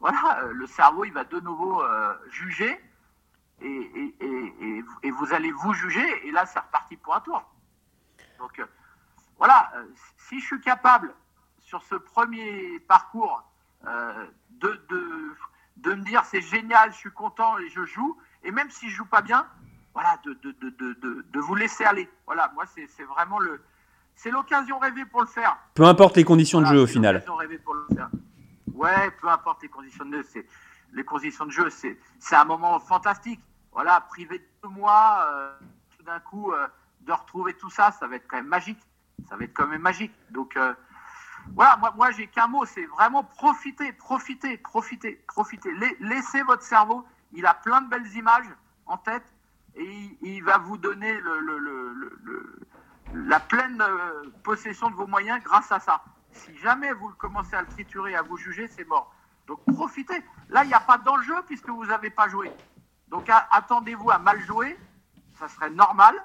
voilà, 0.00 0.42
le 0.52 0.66
cerveau, 0.66 1.04
il 1.04 1.12
va 1.12 1.24
de 1.24 1.40
nouveau 1.40 1.82
juger 2.30 2.80
et, 3.62 5.10
vous 5.10 5.32
allez 5.32 5.50
vous 5.52 5.72
juger, 5.72 6.26
et 6.26 6.30
là, 6.30 6.44
c'est 6.46 6.58
reparti 6.58 6.96
pour 6.96 7.14
un 7.14 7.20
tour. 7.20 7.42
Donc 8.38 8.62
voilà, 9.38 9.72
si 10.28 10.40
je 10.40 10.46
suis 10.46 10.60
capable, 10.60 11.14
sur 11.60 11.82
ce 11.82 11.94
premier 11.94 12.78
parcours, 12.80 13.42
de, 13.84 14.80
de, 14.88 15.36
de 15.78 15.94
me 15.94 16.02
dire 16.02 16.24
c'est 16.24 16.40
génial, 16.40 16.92
je 16.92 16.96
suis 16.96 17.12
content 17.12 17.58
et 17.58 17.68
je 17.68 17.84
joue. 17.84 18.16
Et 18.42 18.50
même 18.50 18.70
si 18.70 18.88
je 18.88 18.96
joue 18.96 19.04
pas 19.06 19.22
bien, 19.22 19.46
voilà, 19.92 20.18
de, 20.24 20.32
de, 20.34 20.52
de, 20.52 21.26
de 21.28 21.40
vous 21.40 21.54
laisser 21.54 21.84
aller. 21.84 22.08
Voilà, 22.26 22.50
moi, 22.54 22.64
c'est 22.66 23.04
vraiment 23.04 23.38
le. 23.38 23.62
C'est 24.14 24.30
l'occasion 24.30 24.78
rêvée 24.78 25.04
pour 25.04 25.20
le 25.20 25.26
faire. 25.26 25.58
Peu 25.74 25.84
importe 25.84 26.16
les 26.16 26.24
conditions 26.24 26.60
de 26.60 26.66
jeu 26.66 26.80
au 26.80 26.86
final. 26.86 27.22
Rêvée 27.28 27.58
pour 27.58 27.74
le 27.74 27.86
faire. 27.94 28.08
Ouais, 28.72 29.10
peu 29.20 29.28
importe 29.28 29.62
les 29.62 29.68
conditions 29.68 30.04
de 30.06 30.22
jeu. 30.22 30.46
Les 30.92 31.04
conditions 31.04 31.44
de 31.44 31.50
jeu, 31.50 31.68
c'est 31.70 31.98
un 32.36 32.44
moment 32.44 32.78
fantastique. 32.78 33.40
Voilà, 33.72 34.00
privé 34.00 34.38
de 34.38 34.44
deux 34.62 34.70
mois, 34.70 35.26
euh, 35.28 35.58
tout 35.96 36.02
d'un 36.04 36.20
coup, 36.20 36.52
euh, 36.52 36.66
de 37.06 37.12
retrouver 37.12 37.54
tout 37.54 37.70
ça, 37.70 37.92
ça 37.92 38.06
va 38.06 38.16
être 38.16 38.26
quand 38.28 38.36
même 38.36 38.48
magique. 38.48 38.80
Ça 39.28 39.36
va 39.36 39.44
être 39.44 39.54
quand 39.54 39.66
même 39.66 39.82
magique. 39.82 40.12
Donc, 40.30 40.56
euh, 40.56 40.74
voilà, 41.54 41.76
moi, 41.76 41.92
moi 41.96 42.10
j'ai 42.10 42.26
qu'un 42.26 42.48
mot, 42.48 42.64
c'est 42.66 42.86
vraiment 42.86 43.24
profiter, 43.24 43.92
profiter, 43.92 44.58
profiter, 44.58 45.24
profiter. 45.28 45.70
Laissez 46.00 46.42
votre 46.42 46.62
cerveau, 46.62 47.06
il 47.32 47.46
a 47.46 47.54
plein 47.54 47.80
de 47.80 47.88
belles 47.88 48.12
images 48.14 48.48
en 48.86 48.98
tête 48.98 49.24
et 49.76 50.18
il, 50.22 50.42
va 50.42 50.58
vous 50.58 50.76
donner 50.76 51.18
la 53.14 53.40
pleine 53.40 53.80
euh, 53.80 54.30
possession 54.42 54.90
de 54.90 54.94
vos 54.94 55.06
moyens 55.06 55.42
grâce 55.42 55.70
à 55.70 55.80
ça. 55.80 56.02
Si 56.32 56.56
jamais 56.58 56.92
vous 56.92 57.10
commencez 57.10 57.54
à 57.54 57.62
le 57.62 57.68
triturer, 57.68 58.14
à 58.14 58.22
vous 58.22 58.36
juger, 58.36 58.68
c'est 58.68 58.86
mort. 58.86 59.14
Donc 59.46 59.60
profitez. 59.66 60.24
Là, 60.48 60.64
il 60.64 60.68
n'y 60.68 60.74
a 60.74 60.80
pas 60.80 60.98
d'enjeu 60.98 61.36
puisque 61.46 61.68
vous 61.68 61.86
n'avez 61.86 62.10
pas 62.10 62.28
joué. 62.28 62.50
Donc 63.08 63.30
attendez-vous 63.50 64.10
à 64.10 64.18
mal 64.18 64.40
jouer, 64.40 64.76
ça 65.38 65.48
serait 65.48 65.70
normal 65.70 66.16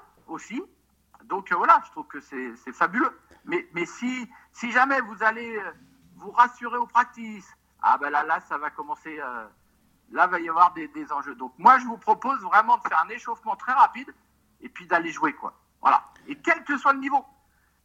Donc 1.24 1.52
euh, 1.52 1.56
voilà, 1.56 1.80
je 1.86 1.90
trouve 1.90 2.06
que 2.06 2.20
c'est 2.20 2.72
fabuleux. 2.72 3.18
Mais, 3.44 3.66
si, 3.84 4.28
jamais 4.70 5.00
vous 5.00 5.22
allez 5.22 5.56
euh, 5.56 5.72
vous 6.16 6.30
rassurer 6.30 6.76
aux 6.76 6.86
practices, 6.86 7.50
ah 7.82 7.98
ben 7.98 8.10
là, 8.10 8.40
ça 8.48 8.58
va 8.58 8.70
commencer. 8.70 9.18
Euh, 9.18 9.46
là, 10.12 10.26
va 10.26 10.40
y 10.40 10.48
avoir 10.48 10.72
des, 10.74 11.12
enjeux. 11.12 11.34
Donc, 11.34 11.52
moi, 11.58 11.78
je 11.78 11.84
vous 11.84 11.96
propose 11.96 12.40
vraiment 12.42 12.76
de 12.76 12.82
faire 12.82 13.02
un 13.04 13.08
échauffement 13.08 13.56
très 13.56 13.72
rapide 13.72 14.14
et 14.60 14.68
puis 14.68 14.86
d'aller 14.86 15.10
jouer, 15.10 15.32
quoi. 15.32 15.54
Voilà. 15.80 16.04
Et 16.28 16.36
quel 16.36 16.62
que 16.64 16.78
soit 16.78 16.92
le 16.92 17.00
niveau, 17.00 17.24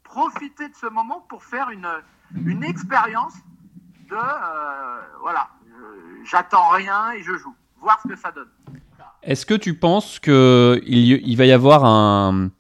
profitez 0.03 0.69
de 0.69 0.75
ce 0.75 0.85
moment 0.85 1.21
pour 1.21 1.43
faire 1.43 1.69
une, 1.69 1.89
une 2.35 2.63
expérience 2.63 3.33
de 4.09 4.15
euh, 4.15 5.01
voilà, 5.21 5.49
j'attends 6.23 6.69
rien 6.69 7.11
et 7.11 7.23
je 7.23 7.35
joue. 7.37 7.55
Voir 7.77 7.99
ce 8.01 8.09
que 8.09 8.15
ça 8.15 8.31
donne. 8.31 8.51
Est-ce 9.23 9.45
que 9.45 9.53
tu 9.53 9.73
penses 9.73 10.19
qu'il 10.19 10.81
il 10.85 11.35
va 11.37 11.45
y 11.45 11.51
avoir 11.51 11.85
un 11.85 12.51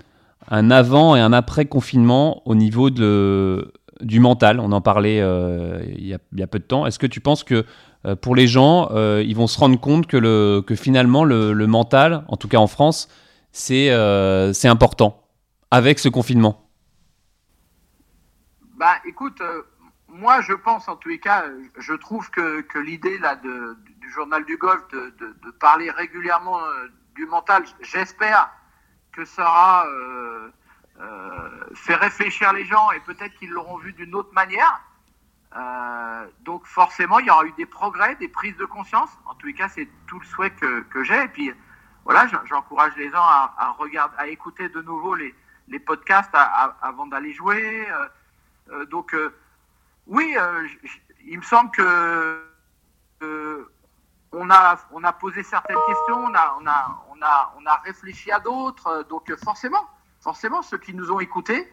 un 0.49 0.71
avant 0.71 1.15
et 1.15 1.19
un 1.19 1.33
après 1.33 1.65
confinement 1.65 2.41
au 2.45 2.55
niveau 2.55 2.89
de, 2.89 3.73
du 4.01 4.19
mental? 4.19 4.59
On 4.59 4.71
en 4.71 4.81
parlait 4.81 5.19
euh, 5.21 5.83
il, 5.97 6.07
y 6.07 6.13
a, 6.13 6.47
peu 6.47 6.59
de 6.59 6.63
temps. 6.63 6.85
Est-ce 6.85 6.99
que 6.99 7.07
tu 7.07 7.19
penses 7.19 7.43
que 7.43 7.65
euh, 8.05 8.15
pour 8.15 8.35
les 8.35 8.47
gens, 8.47 8.89
euh, 8.91 9.23
ils 9.25 9.35
vont 9.35 9.47
se 9.47 9.59
rendre 9.59 9.79
compte 9.79 10.07
que, 10.07 10.17
le, 10.17 10.63
que 10.65 10.75
finalement 10.75 11.23
le, 11.23 11.53
mental, 11.67 12.23
en 12.27 12.37
tout 12.37 12.47
cas 12.47 12.57
en 12.57 12.67
France, 12.67 13.09
c'est 13.51 13.89
c'est 14.53 14.67
important 14.67 15.23
avec 15.71 15.99
ce 15.99 16.09
confinement? 16.09 16.69
Bah 18.77 18.93
écoute, 19.07 19.41
moi 20.07 20.41
je 20.41 20.53
pense 20.53 20.87
en 20.87 20.95
tous 20.95 21.09
les 21.09 21.19
cas, 21.19 21.45
je 21.79 21.93
trouve 21.93 22.29
que, 22.29 22.61
que 22.61 22.77
l'idée 22.77 23.17
là 23.17 23.35
de, 23.35 23.75
journal 24.09 24.45
du 24.45 24.57
golf 24.57 24.87
de, 24.89 25.51
parler 25.59 25.89
régulièrement 25.91 26.59
du 27.15 27.25
mental, 27.25 27.63
j'espère 27.81 28.51
que 29.17 29.25
ça 29.25 29.41
aura 29.41 29.87
euh, 29.87 30.51
euh, 30.99 31.49
fait 31.73 31.95
réfléchir 31.95 32.53
les 32.53 32.65
gens 32.65 32.91
et 32.91 32.99
peut-être 32.99 33.33
qu'ils 33.37 33.49
l'auront 33.49 33.77
vu 33.77 33.91
d'une 33.93 34.13
autre 34.13 34.31
manière. 34.33 34.79
Euh, 35.55 36.27
donc 36.41 36.67
forcément, 36.67 37.17
il 37.17 37.25
y 37.25 37.31
aura 37.31 37.45
eu 37.45 37.51
des 37.53 37.65
progrès, 37.65 38.15
des 38.15 38.27
prises 38.27 38.55
de 38.57 38.65
conscience. 38.65 39.09
En 39.25 39.33
tous 39.33 39.47
les 39.47 39.55
cas, 39.55 39.69
c'est 39.69 39.89
tout 40.05 40.19
le 40.19 40.25
souhait 40.25 40.51
que, 40.51 41.03
j'ai. 41.03 41.23
Et 41.23 41.27
puis 41.29 41.51
voilà, 42.05 42.27
j'encourage 42.45 42.95
les 42.95 43.09
gens 43.09 43.23
à, 43.23 43.55
à, 43.57 43.71
regarder, 43.71 44.15
à 44.19 44.27
écouter 44.27 44.69
de 44.69 44.81
nouveau 44.83 45.15
les, 45.15 45.33
les 45.67 45.79
podcasts 45.79 46.33
avant 46.81 47.07
d'aller 47.07 47.33
jouer. 47.33 47.87
donc 48.89 49.15
oui, 50.05 50.37
il 51.25 51.37
me 51.37 51.43
semble 51.43 51.71
que 51.71 52.43
on 54.31 54.49
a, 54.49 54.77
on 54.91 55.03
a 55.03 55.13
posé 55.13 55.43
certaines 55.43 55.77
questions, 55.87 56.17
on 56.17 56.33
a, 56.33 56.57
on 56.61 56.67
a, 56.67 57.03
on 57.11 57.21
a, 57.21 57.53
on 57.59 57.65
a 57.65 57.81
réfléchi 57.85 58.31
à 58.31 58.39
d'autres. 58.39 59.05
Donc 59.09 59.33
forcément, 59.43 59.85
forcément, 60.19 60.61
ceux 60.61 60.77
qui 60.77 60.93
nous 60.93 61.11
ont 61.11 61.19
écoutés, 61.19 61.67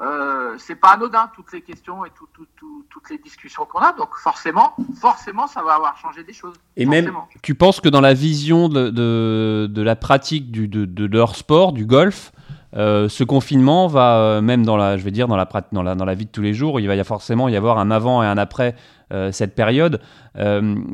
euh, 0.00 0.54
c'est 0.58 0.76
pas 0.76 0.90
anodin 0.90 1.30
toutes 1.34 1.52
les 1.52 1.60
questions 1.60 2.04
et 2.04 2.10
toutes 2.10 3.10
les 3.10 3.18
discussions 3.18 3.64
qu'on 3.64 3.80
a. 3.80 3.92
Donc 3.92 4.14
forcément, 4.16 4.76
forcément, 5.00 5.46
ça 5.46 5.62
va 5.62 5.74
avoir 5.74 5.96
changé 5.96 6.22
des 6.22 6.32
choses. 6.32 6.54
Et 6.76 6.86
même, 6.86 7.12
tu 7.42 7.54
penses 7.54 7.80
que 7.80 7.88
dans 7.88 8.00
la 8.00 8.14
vision 8.14 8.68
de, 8.68 8.90
de, 8.90 9.82
la 9.82 9.96
pratique 9.96 10.50
du, 10.52 10.68
de, 10.68 10.84
de, 10.84 11.06
leur 11.06 11.34
sport, 11.34 11.72
du 11.72 11.84
golf, 11.84 12.32
euh, 12.74 13.08
ce 13.08 13.24
confinement 13.24 13.86
va 13.86 14.18
euh, 14.18 14.40
même 14.40 14.64
dans 14.64 14.76
la, 14.76 14.96
je 14.96 15.04
vais 15.04 15.10
dire 15.10 15.28
dans 15.28 15.36
la, 15.36 15.48
dans 15.72 15.82
la 15.82 15.94
dans 15.94 16.04
la 16.04 16.14
vie 16.14 16.26
de 16.26 16.30
tous 16.30 16.42
les 16.42 16.54
jours, 16.54 16.80
il 16.80 16.86
va 16.86 16.96
y 16.96 17.04
forcément 17.04 17.48
y 17.48 17.56
avoir 17.56 17.78
un 17.78 17.90
avant 17.90 18.22
et 18.22 18.26
un 18.26 18.38
après 18.38 18.74
cette 19.32 19.54
période. 19.54 20.02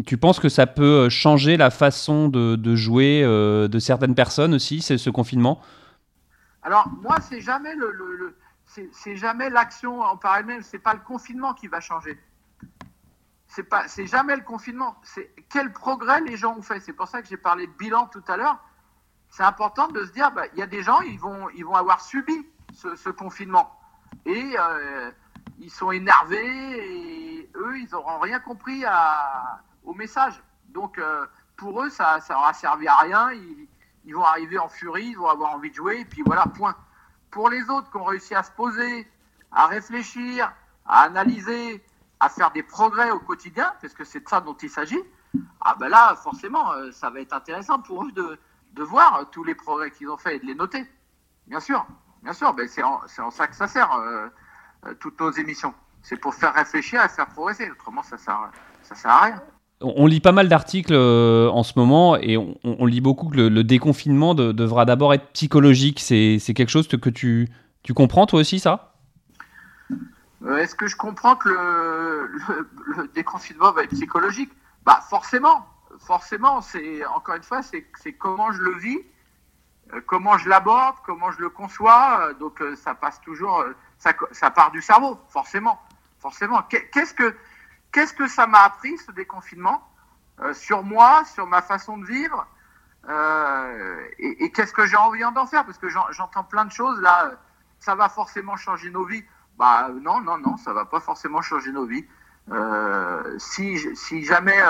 tu 0.06 0.16
penses 0.18 0.38
que 0.38 0.48
ça 0.48 0.68
peut 0.68 1.08
changer 1.08 1.56
la 1.56 1.70
façon 1.70 2.28
de, 2.28 2.76
jouer 2.76 3.22
de 3.22 3.78
certaines 3.80 4.14
personnes 4.14 4.54
aussi, 4.54 4.82
ce 4.82 5.10
confinement? 5.10 5.60
Alors 6.62 6.88
moi, 7.02 7.16
c'est 7.20 7.40
jamais 7.40 7.74
le 7.74 8.36
c'est 8.92 9.16
jamais 9.16 9.50
l'action 9.50 10.00
en 10.00 10.16
parallèle, 10.16 10.62
c'est 10.64 10.78
pas 10.78 10.94
le 10.94 11.00
confinement 11.00 11.54
qui 11.54 11.68
va 11.68 11.80
changer. 11.80 12.18
C'est 13.46 13.62
pas, 13.62 13.86
c'est 13.86 14.06
jamais 14.06 14.34
le 14.34 14.42
confinement. 14.42 14.96
C'est 15.02 15.32
quel 15.48 15.72
progrès 15.72 16.20
les 16.22 16.36
gens 16.36 16.56
ont 16.56 16.62
fait. 16.62 16.80
C'est 16.80 16.92
pour 16.92 17.06
ça 17.06 17.22
que 17.22 17.28
j'ai 17.28 17.36
parlé 17.36 17.66
de 17.66 17.72
bilan 17.72 18.08
tout 18.08 18.24
à 18.26 18.36
l'heure. 18.36 18.58
C'est 19.36 19.42
important 19.42 19.88
de 19.88 20.04
se 20.04 20.12
dire, 20.12 20.30
bah, 20.30 20.44
il 20.52 20.60
y 20.60 20.62
a 20.62 20.66
des 20.68 20.84
gens, 20.84 21.00
ils 21.00 21.18
vont, 21.18 21.48
ils 21.56 21.64
vont 21.64 21.74
avoir 21.74 22.00
subi 22.00 22.46
ce, 22.72 23.10
confinement 23.10 23.76
et 24.24 24.54
euh, 24.56 25.10
ils 25.58 25.72
sont 25.72 25.90
énervés 25.90 26.38
et 26.38 27.50
eux, 27.56 27.76
ils 27.76 27.88
n'auront 27.90 28.20
rien 28.20 28.38
compris 28.38 28.84
au 29.82 29.92
message. 29.92 30.40
Donc 30.68 30.98
euh, 30.98 31.26
pour 31.56 31.82
eux, 31.82 31.90
ça, 31.90 32.20
ça 32.20 32.38
aura 32.38 32.52
servi 32.52 32.86
à 32.86 32.94
rien. 32.98 33.32
Ils, 33.32 33.66
ils 34.04 34.14
vont 34.14 34.22
arriver 34.22 34.56
en 34.56 34.68
furie, 34.68 35.06
ils 35.06 35.18
vont 35.18 35.28
avoir 35.28 35.52
envie 35.52 35.70
de 35.70 35.74
jouer 35.74 35.98
et 35.98 36.04
puis 36.04 36.22
voilà, 36.22 36.46
point. 36.46 36.76
Pour 37.32 37.50
les 37.50 37.68
autres 37.70 37.90
qui 37.90 37.96
ont 37.96 38.04
réussi 38.04 38.36
à 38.36 38.44
se 38.44 38.52
poser, 38.52 39.10
à 39.50 39.66
réfléchir, 39.66 40.52
à 40.86 41.00
analyser, 41.00 41.84
à 42.20 42.28
faire 42.28 42.52
des 42.52 42.62
progrès 42.62 43.10
au 43.10 43.18
quotidien, 43.18 43.72
parce 43.82 43.94
que 43.94 44.04
c'est 44.04 44.20
de 44.20 44.28
ça 44.28 44.40
dont 44.40 44.56
il 44.62 44.70
s'agit, 44.70 45.02
ah 45.60 45.74
ben 45.76 45.88
là, 45.88 46.14
forcément, 46.14 46.70
euh, 46.74 46.92
ça 46.92 47.10
va 47.10 47.20
être 47.20 47.32
intéressant 47.32 47.80
pour 47.80 48.04
eux 48.04 48.12
de, 48.12 48.38
de 48.74 48.82
voir 48.82 49.28
tous 49.30 49.44
les 49.44 49.54
progrès 49.54 49.90
qu'ils 49.90 50.08
ont 50.10 50.16
faits 50.16 50.34
et 50.34 50.38
de 50.40 50.46
les 50.46 50.54
noter. 50.54 50.84
Bien 51.46 51.60
sûr, 51.60 51.86
bien 52.22 52.32
sûr, 52.32 52.52
ben 52.54 52.66
c'est 52.68 52.82
en, 52.82 53.00
en, 53.18 53.30
ça 53.30 53.46
que 53.46 53.56
ça 53.56 53.68
sert, 53.68 53.92
euh, 53.92 54.26
euh, 54.86 54.94
toutes 55.00 55.20
nos 55.20 55.30
émissions. 55.30 55.74
C'est 56.02 56.16
pour 56.16 56.34
faire 56.34 56.54
réfléchir 56.54 57.02
et 57.04 57.08
faire 57.08 57.28
progresser. 57.28 57.70
Autrement, 57.70 58.02
ça 58.02 58.18
sert, 58.18 58.50
ça 58.82 58.94
sert 58.94 59.10
à 59.10 59.24
rien 59.24 59.42
on 59.84 60.06
lit 60.06 60.20
pas 60.20 60.32
mal 60.32 60.48
d'articles 60.48 60.94
euh, 60.94 61.48
en 61.50 61.62
ce 61.62 61.72
moment 61.76 62.16
et 62.16 62.36
on, 62.36 62.86
lit 62.86 63.00
beaucoup 63.00 63.28
que 63.28 63.36
le, 63.36 63.64
déconfinement 63.64 64.34
devra 64.34 64.84
d'abord 64.84 65.12
être 65.14 65.26
psychologique. 65.32 66.00
C'est 66.00 66.38
quelque 66.54 66.70
chose 66.70 66.88
que 66.88 67.10
tu, 67.10 67.48
tu 67.82 67.94
comprends 67.94 68.26
toi 68.26 68.40
aussi, 68.40 68.58
ça? 68.58 68.94
Est-ce 70.58 70.74
que 70.74 70.86
je 70.86 70.96
comprends 70.96 71.36
que 71.36 71.48
le, 71.48 73.10
déconfinement 73.14 73.72
va 73.72 73.82
être 73.82 73.90
psychologique? 73.90 74.50
Bah 74.84 75.00
forcément, 75.08 75.66
forcément. 75.98 76.60
C'est 76.60 77.04
encore 77.06 77.36
une 77.36 77.42
fois, 77.42 77.62
c'est 77.62 78.12
comment 78.12 78.52
je 78.52 78.62
le 78.62 78.76
vis, 78.76 79.00
euh, 79.92 80.00
comment 80.06 80.38
je 80.38 80.48
l'aborde, 80.48 80.96
comment 81.04 81.30
je 81.30 81.40
le 81.40 81.50
conçois. 81.50 82.32
Donc 82.34 82.62
ça 82.76 82.94
passe 82.94 83.20
toujours, 83.20 83.64
ça, 83.98 84.50
part 84.50 84.70
du 84.70 84.82
cerveau, 84.82 85.18
forcément, 85.28 85.80
forcément. 86.18 86.62
Qu'est-ce 86.62 88.14
que 88.14 88.28
ça 88.28 88.46
m'a 88.46 88.60
appris, 88.60 88.96
ce 88.98 89.12
déconfinement, 89.12 89.88
euh, 90.40 90.52
sur 90.52 90.82
moi, 90.82 91.24
sur 91.24 91.46
ma 91.46 91.62
façon 91.62 91.96
de 91.96 92.06
vivre 92.06 92.46
euh, 93.08 94.04
Et, 94.18 94.50
qu'est-ce 94.50 94.72
que 94.72 94.84
j'ai 94.86 94.96
envie 94.96 95.20
d'en 95.20 95.46
faire? 95.46 95.64
Parce 95.64 95.78
que 95.78 95.88
j'entends 95.88 96.44
plein 96.44 96.64
de 96.64 96.72
choses, 96.72 97.00
là, 97.00 97.32
ça 97.78 97.94
va 97.94 98.08
forcément 98.08 98.56
changer 98.56 98.90
nos 98.90 99.04
vies. 99.04 99.24
Bah 99.56 99.88
non, 100.00 100.20
non, 100.20 100.38
non, 100.38 100.56
ça 100.56 100.72
va 100.72 100.84
pas 100.84 101.00
forcément 101.00 101.40
changer 101.40 101.70
nos 101.70 101.86
vies. 101.86 102.04
Euh, 102.50 103.38
si, 103.38 103.78
si 103.96 104.24
jamais 104.24 104.60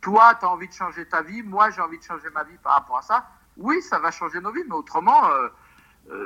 toi, 0.00 0.34
tu 0.34 0.46
as 0.46 0.48
envie 0.48 0.68
de 0.68 0.72
changer 0.72 1.06
ta 1.06 1.22
vie, 1.22 1.42
moi, 1.42 1.70
j'ai 1.70 1.80
envie 1.80 1.98
de 1.98 2.04
changer 2.04 2.28
ma 2.30 2.44
vie 2.44 2.56
par 2.62 2.74
rapport 2.74 2.98
à 2.98 3.02
ça, 3.02 3.28
oui, 3.56 3.82
ça 3.82 3.98
va 3.98 4.10
changer 4.10 4.40
nos 4.40 4.52
vies, 4.52 4.64
mais 4.66 4.74
autrement, 4.74 5.22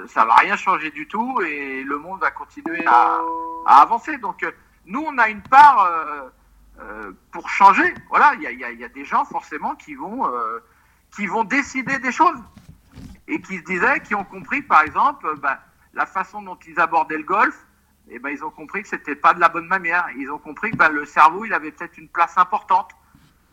ça 0.08 0.24
va 0.24 0.36
rien 0.36 0.56
changer 0.56 0.90
du 0.90 1.08
tout 1.08 1.40
et 1.42 1.82
le 1.82 1.98
monde 1.98 2.20
va 2.20 2.30
continuer 2.30 2.84
à, 2.86 3.20
avancer. 3.66 4.18
Donc, 4.18 4.44
nous, 4.86 5.00
on 5.00 5.18
a 5.18 5.28
une 5.28 5.42
part 5.42 5.84
euh, 5.84 6.28
euh, 6.80 7.12
pour 7.32 7.48
changer. 7.48 7.94
Voilà, 8.08 8.34
il 8.34 8.42
y 8.42 8.84
a, 8.84 8.88
des 8.88 9.04
gens 9.04 9.24
forcément 9.24 9.74
qui 9.74 9.94
vont, 9.94 10.26
euh, 10.26 10.60
qui 11.14 11.26
vont 11.26 11.44
décider 11.44 11.98
des 11.98 12.12
choses 12.12 12.38
et 13.26 13.40
qui 13.40 13.58
se 13.58 13.64
disaient, 13.64 14.00
qui 14.00 14.14
ont 14.14 14.24
compris, 14.24 14.62
par 14.62 14.82
exemple, 14.82 15.26
bah, 15.38 15.60
la 15.94 16.06
façon 16.06 16.42
dont 16.42 16.58
ils 16.66 16.78
abordaient 16.78 17.16
le 17.16 17.24
golf. 17.24 17.66
Eh 18.10 18.18
ben, 18.18 18.28
ils 18.28 18.44
ont 18.44 18.50
compris 18.50 18.82
que 18.82 18.88
c'était 18.88 19.14
pas 19.14 19.32
de 19.32 19.40
la 19.40 19.48
bonne 19.48 19.66
manière. 19.66 20.06
Ils 20.18 20.30
ont 20.30 20.38
compris 20.38 20.72
que 20.72 20.76
bah, 20.76 20.90
le 20.90 21.06
cerveau, 21.06 21.46
il 21.46 21.54
avait 21.54 21.70
peut-être 21.70 21.96
une 21.96 22.08
place 22.08 22.36
importante. 22.36 22.90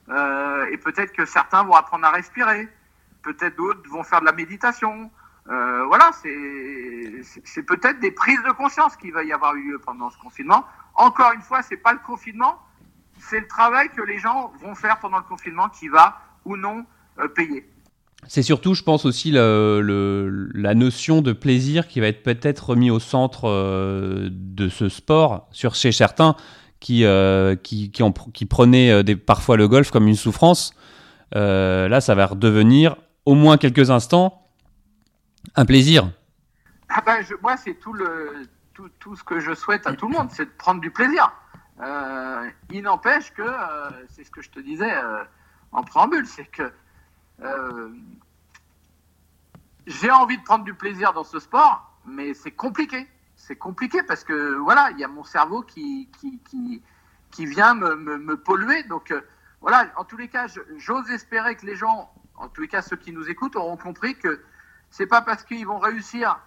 Et 0.09 0.77
peut-être 0.77 1.13
que 1.13 1.25
certains 1.25 1.63
vont 1.63 1.73
apprendre 1.73 2.05
à 2.05 2.11
respirer. 2.11 2.67
Peut-être 3.23 3.55
d'autres 3.55 3.89
vont 3.89 4.03
faire 4.03 4.21
de 4.21 4.25
la 4.25 4.31
méditation. 4.31 5.09
voilà, 5.45 6.11
c'est 6.13 7.63
peut-être 7.63 7.99
des 7.99 8.11
prises 8.11 8.41
de 8.47 8.51
conscience 8.51 8.95
qui 8.95 9.11
va 9.11 9.23
y 9.23 9.31
avoir 9.31 9.55
eu 9.55 9.77
pendant 9.85 10.09
ce 10.09 10.17
confinement. 10.17 10.65
Encore 10.95 11.31
une 11.33 11.41
fois, 11.41 11.61
c'est 11.61 11.77
pas 11.77 11.93
le 11.93 11.99
confinement, 12.05 12.59
c'est 13.17 13.39
le 13.39 13.47
travail 13.47 13.89
que 13.89 14.01
les 14.01 14.19
gens 14.19 14.51
vont 14.61 14.75
faire 14.75 14.99
pendant 14.99 15.17
le 15.17 15.23
confinement 15.23 15.69
qui 15.69 15.87
va 15.87 16.19
ou 16.45 16.57
non 16.57 16.85
euh, 17.19 17.27
payer. 17.27 17.67
C'est 18.27 18.43
surtout, 18.43 18.75
je 18.75 18.83
pense 18.83 19.05
aussi, 19.05 19.31
la 19.31 20.75
notion 20.75 21.21
de 21.23 21.33
plaisir 21.33 21.87
qui 21.87 21.99
va 21.99 22.07
être 22.07 22.21
peut-être 22.21 22.69
remis 22.69 22.91
au 22.91 22.99
centre 22.99 23.49
euh, 23.49 24.29
de 24.31 24.69
ce 24.69 24.89
sport 24.89 25.47
sur 25.51 25.73
chez 25.73 25.91
certains 25.91 26.35
qui, 26.81 27.05
euh, 27.05 27.55
qui, 27.55 27.91
qui, 27.91 28.03
qui, 28.33 28.45
prenaient 28.45 29.03
des, 29.05 29.15
parfois 29.15 29.55
le 29.55 29.69
golf 29.69 29.91
comme 29.91 30.09
une 30.09 30.15
souffrance. 30.15 30.73
là, 31.31 32.01
ça 32.01 32.15
va 32.15 32.25
redevenir, 32.25 32.97
au 33.25 33.35
moins 33.35 33.55
quelques 33.57 33.89
instants, 33.89 34.45
un 35.55 35.65
plaisir. 35.65 36.11
Ah 36.89 37.01
ben, 37.05 37.23
moi, 37.41 37.55
c'est 37.55 37.75
tout 37.75 37.93
le, 37.93 38.47
tout, 38.99 39.15
ce 39.15 39.23
que 39.23 39.39
je 39.39 39.53
souhaite 39.53 39.87
à 39.87 39.93
tout 39.93 40.07
le 40.07 40.17
monde, 40.17 40.29
c'est 40.31 40.45
de 40.45 40.51
prendre 40.57 40.81
du 40.81 40.91
plaisir. 40.91 41.31
Euh, 41.81 42.49
il 42.69 42.81
n'empêche 42.83 43.31
que, 43.31 43.41
euh, 43.41 43.89
c'est 44.09 44.23
ce 44.23 44.31
que 44.31 44.41
je 44.41 44.49
te 44.49 44.59
disais 44.59 44.93
euh, 44.93 45.23
en 45.71 45.83
préambule, 45.83 46.27
c'est 46.27 46.45
que 46.45 46.71
j'ai 49.87 50.11
envie 50.11 50.37
de 50.37 50.43
prendre 50.43 50.63
du 50.63 50.75
plaisir 50.75 51.11
dans 51.13 51.23
ce 51.23 51.39
sport, 51.39 51.91
mais 52.05 52.33
c'est 52.33 52.51
compliqué. 52.51 53.07
C'est 53.47 53.55
compliqué 53.55 54.03
parce 54.03 54.23
que 54.23 54.55
voilà, 54.55 54.91
il 54.91 54.99
y 54.99 55.03
a 55.03 55.07
mon 55.07 55.23
cerveau 55.23 55.63
qui, 55.63 56.07
vient 57.39 57.73
me, 57.73 57.95
me, 57.95 58.37
polluer. 58.37 58.83
Donc 58.83 59.13
voilà, 59.61 59.91
en 59.97 60.03
tous 60.03 60.17
les 60.17 60.27
cas, 60.27 60.45
j'ose 60.77 61.09
espérer 61.09 61.55
que 61.55 61.65
les 61.65 61.75
gens, 61.75 62.13
en 62.35 62.49
tous 62.49 62.61
les 62.61 62.67
cas 62.67 62.83
ceux 62.83 62.97
qui 62.97 63.11
nous 63.11 63.29
écoutent, 63.29 63.55
auront 63.55 63.77
compris 63.77 64.15
que 64.15 64.41
c'est 64.91 65.07
pas 65.07 65.21
parce 65.21 65.43
qu'ils 65.43 65.65
vont 65.65 65.79
réussir 65.79 66.39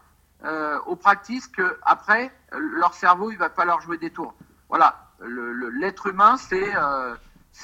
euh, 0.45 0.79
aux 0.87 0.97
pratiques 0.97 1.57
qu'après, 1.57 2.31
leur 2.53 2.95
cerveau, 2.95 3.31
il 3.31 3.39
va 3.39 3.49
pas 3.49 3.65
leur 3.65 3.81
jouer 3.81 3.97
des 3.99 4.11
tours. 4.11 4.35
Voilà, 4.69 5.09
l'être 5.21 6.07
humain, 6.07 6.37
c'est 6.37 6.77
euh, 6.77 7.15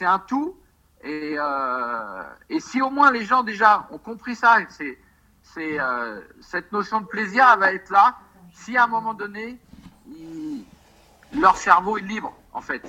un 0.01 0.19
tout. 0.19 0.57
Et, 1.03 1.37
euh, 1.39 2.23
si 2.59 2.81
au 2.81 2.91
moins 2.91 3.13
les 3.13 3.25
gens 3.25 3.43
déjà 3.43 3.87
ont 3.91 3.99
compris 3.99 4.35
ça, 4.35 4.57
c'est 4.69 4.99
cette 6.41 6.73
notion 6.73 7.01
de 7.01 7.07
plaisir, 7.07 7.57
va 7.59 7.73
être 7.73 7.91
là. 7.91 8.17
Si 8.65 8.77
à 8.77 8.85
un 8.85 8.87
moment 8.87 9.15
donné, 9.15 9.57
leur 11.39 11.57
cerveau 11.57 11.97
est 11.97 12.03
libre, 12.03 12.33
en 12.53 12.61
fait, 12.61 12.83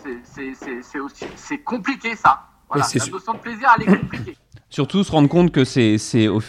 c'est 1.35 1.57
compliqué 1.59 2.15
ça. 2.15 2.41
Voilà, 2.67 2.85
la 2.93 3.05
notion 3.05 3.33
de 3.33 3.37
plaisir, 3.37 3.69
elle 3.77 3.83
est 3.83 3.99
compliquée. 3.99 4.37
Surtout 4.69 5.03
se 5.03 5.11
rendre 5.11 5.27
compte 5.27 5.51
que 5.51 5.65
c'est 5.65 5.97
c'est 5.97 6.27
au... 6.29 6.41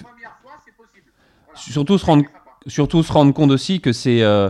Surtout 1.54 1.98
se 1.98 2.06
rendre 2.06 2.24
surtout 2.68 3.02
se 3.02 3.12
rendre 3.12 3.34
compte 3.34 3.50
aussi 3.50 3.80
que 3.80 3.92
c'est 3.92 4.22
euh, 4.22 4.48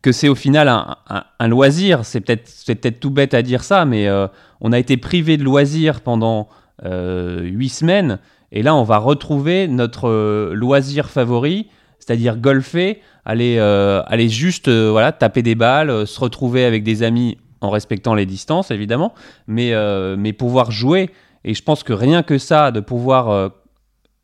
que 0.00 0.12
c'est 0.12 0.28
au 0.28 0.34
final 0.34 0.68
un, 0.68 1.48
loisir. 1.48 2.04
C'est 2.04 2.20
peut-être 2.20 2.48
c'est 2.48 2.74
peut-être 2.74 3.00
tout 3.00 3.10
bête 3.10 3.34
à 3.34 3.42
dire 3.42 3.64
ça, 3.64 3.84
mais 3.84 4.08
euh, 4.08 4.26
on 4.60 4.72
a 4.72 4.78
été 4.78 4.96
privé 4.96 5.36
de 5.36 5.44
loisir 5.44 6.00
pendant 6.00 6.48
euh, 6.84 7.42
huit 7.42 7.68
semaines, 7.68 8.18
et 8.50 8.62
là 8.62 8.74
on 8.74 8.82
va 8.82 8.96
retrouver 8.96 9.68
notre 9.68 10.52
loisir 10.54 11.10
favori, 11.10 11.68
c'est-à-dire 11.98 12.36
golfer, 12.36 13.02
aller 13.24 13.58
aller 13.58 14.28
juste 14.28 14.68
voilà 14.68 15.12
taper 15.12 15.42
des 15.42 15.54
balles, 15.54 16.06
se 16.06 16.20
retrouver 16.20 16.64
avec 16.64 16.82
des 16.82 17.02
amis 17.02 17.38
en 17.60 17.70
respectant 17.70 18.14
les 18.14 18.26
distances 18.26 18.70
évidemment, 18.70 19.14
mais 19.46 19.72
mais 20.16 20.32
pouvoir 20.32 20.70
jouer. 20.70 21.10
Et 21.44 21.54
je 21.54 21.62
pense 21.62 21.82
que 21.82 21.92
rien 21.92 22.22
que 22.22 22.38
ça, 22.38 22.70
de 22.70 22.80
pouvoir 22.80 23.50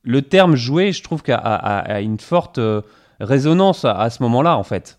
le 0.02 0.22
terme 0.22 0.56
jouer, 0.56 0.92
je 0.92 1.02
trouve 1.02 1.22
a 1.28 2.00
une 2.00 2.18
forte 2.18 2.58
résonance 3.22 3.84
à, 3.84 4.10
ce 4.10 4.22
moment-là, 4.24 4.56
en 4.56 4.64
fait. 4.64 4.98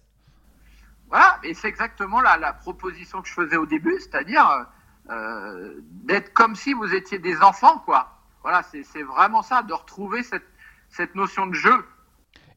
Voilà, 1.09 1.37
et 1.43 1.53
c'est 1.53 1.67
exactement 1.67 2.21
la, 2.21 2.37
la, 2.37 2.53
proposition 2.53 3.21
que 3.21 3.27
je 3.27 3.33
faisais 3.33 3.57
au 3.57 3.65
début, 3.65 3.95
c'est-à-dire, 3.99 4.65
d'être 6.05 6.33
comme 6.33 6.55
si 6.55 6.73
vous 6.73 6.93
étiez 6.93 7.19
des 7.19 7.37
enfants, 7.41 7.79
quoi. 7.85 8.09
Voilà, 8.41 8.61
c'est 8.63 9.03
vraiment 9.03 9.41
ça, 9.41 9.61
de 9.61 9.73
retrouver 9.73 10.23
cette, 10.23 10.47
cette 10.89 11.15
notion 11.15 11.47
de 11.47 11.53
jeu. 11.53 11.85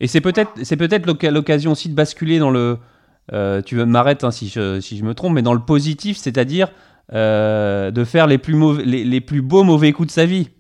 Et 0.01 0.07
c'est 0.09 0.21
peut-être 0.21 0.53
c'est 0.63 0.77
peut-être 0.77 1.07
l'occasion 1.07 1.73
aussi 1.73 1.89
de 1.89 1.95
basculer 1.95 2.39
dans 2.39 2.51
le. 2.51 2.79
tu 3.65 3.77
m'arrêtes 3.85 4.25
hein, 4.25 4.31
si, 4.31 4.49
je, 4.49 4.81
si 4.81 4.99
je 4.99 5.05
me 5.05 5.15
trompe, 5.15 5.35
mais 5.35 5.43
dans 5.43 5.55
le 5.55 5.61
positif, 5.61 6.17
c'est-à-dire 6.17 6.69
de 7.11 8.05
faire 8.05 8.27
les 8.27 8.39
plus, 8.39 8.55
mauvais, 8.55 8.85
les, 8.85 9.05
les, 9.05 9.21
plus 9.21 9.43
beaux 9.43 9.63
mauvais 9.63 9.93
coups 9.93 10.09
de 10.09 10.13
sa 10.13 10.27
vie. 10.27 10.51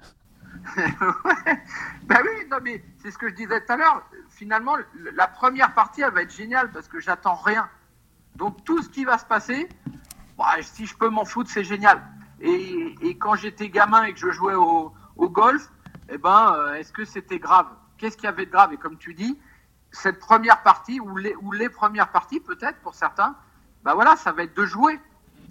bah 0.77 2.19
oui, 2.23 2.47
non, 2.51 2.59
mais 2.63 2.83
c'est 3.03 3.11
ce 3.11 3.19
que 3.19 3.29
je 3.29 3.35
disais 3.35 3.61
tout 3.61 3.73
à 3.73 3.77
l'heure. 3.77 4.03
Finalement, 4.29 4.77
la 5.15 5.27
première 5.27 5.75
partie, 5.75 6.03
elle 6.03 6.13
va 6.13 6.23
être 6.23 6.35
géniale 6.35 6.71
parce 6.73 6.89
que 6.89 7.01
j'attends 7.01 7.37
rien. 7.37 7.69
Donc 8.37 8.65
tout 8.65 8.83
ce 8.83 8.89
qui 8.89 9.05
va 9.05 9.19
se 9.19 9.25
passer, 9.25 9.69
bah, 10.37 10.45
si 10.61 10.87
je 10.87 10.97
peux 10.97 11.09
m'en 11.09 11.25
foutre, 11.25 11.51
c'est 11.51 11.65
génial. 11.65 12.03
Et, 12.41 12.95
et 13.01 13.17
quand 13.17 13.35
j'étais 13.35 13.71
gamin 13.71 14.05
et 14.05 14.13
que 14.13 14.19
je 14.19 14.31
jouais 14.31 14.55
au, 14.55 14.93
au 15.17 15.29
golf, 15.29 15.71
eh 16.11 16.19
ben, 16.19 16.55
euh, 16.57 16.75
est-ce 16.75 16.93
que 16.93 17.05
c'était 17.05 17.39
grave? 17.39 17.67
Qu'est-ce 17.99 18.17
qu'il 18.17 18.25
y 18.25 18.29
avait 18.29 18.47
de 18.47 18.51
grave 18.51 18.73
Et 18.73 18.77
comme 18.77 18.99
tu 18.99 19.15
dis, 19.15 19.39
cette 19.93 20.19
première 20.19 20.63
partie, 20.63 21.01
ou 21.01 21.17
les, 21.17 21.35
ou 21.37 21.53
les 21.53 21.69
premières 21.69 22.11
parties 22.11 22.41
peut-être 22.41 22.79
pour 22.81 22.95
certains, 22.95 23.37
bah 23.83 23.95
voilà, 23.95 24.17
ça 24.17 24.33
va 24.33 24.43
être 24.43 24.57
de 24.57 24.67
jouer. 24.67 25.01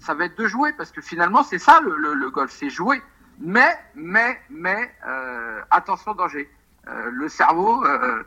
Ça 0.00 0.14
va 0.14 0.26
être 0.26 0.38
de 0.38 0.46
jouer 0.46 0.72
parce 0.74 0.92
que 0.92 1.00
finalement, 1.00 1.42
c'est 1.42 1.58
ça 1.58 1.80
le, 1.80 2.14
le 2.14 2.30
golf, 2.30 2.50
c'est 2.50 2.70
jouer. 2.70 3.02
Mais, 3.38 3.78
mais, 3.94 4.40
mais, 4.50 4.94
euh, 5.06 5.60
attention 5.70 6.14
danger. 6.14 6.50
Euh, 6.88 7.10
le 7.10 7.28
cerveau 7.28 7.84
euh, 7.84 8.22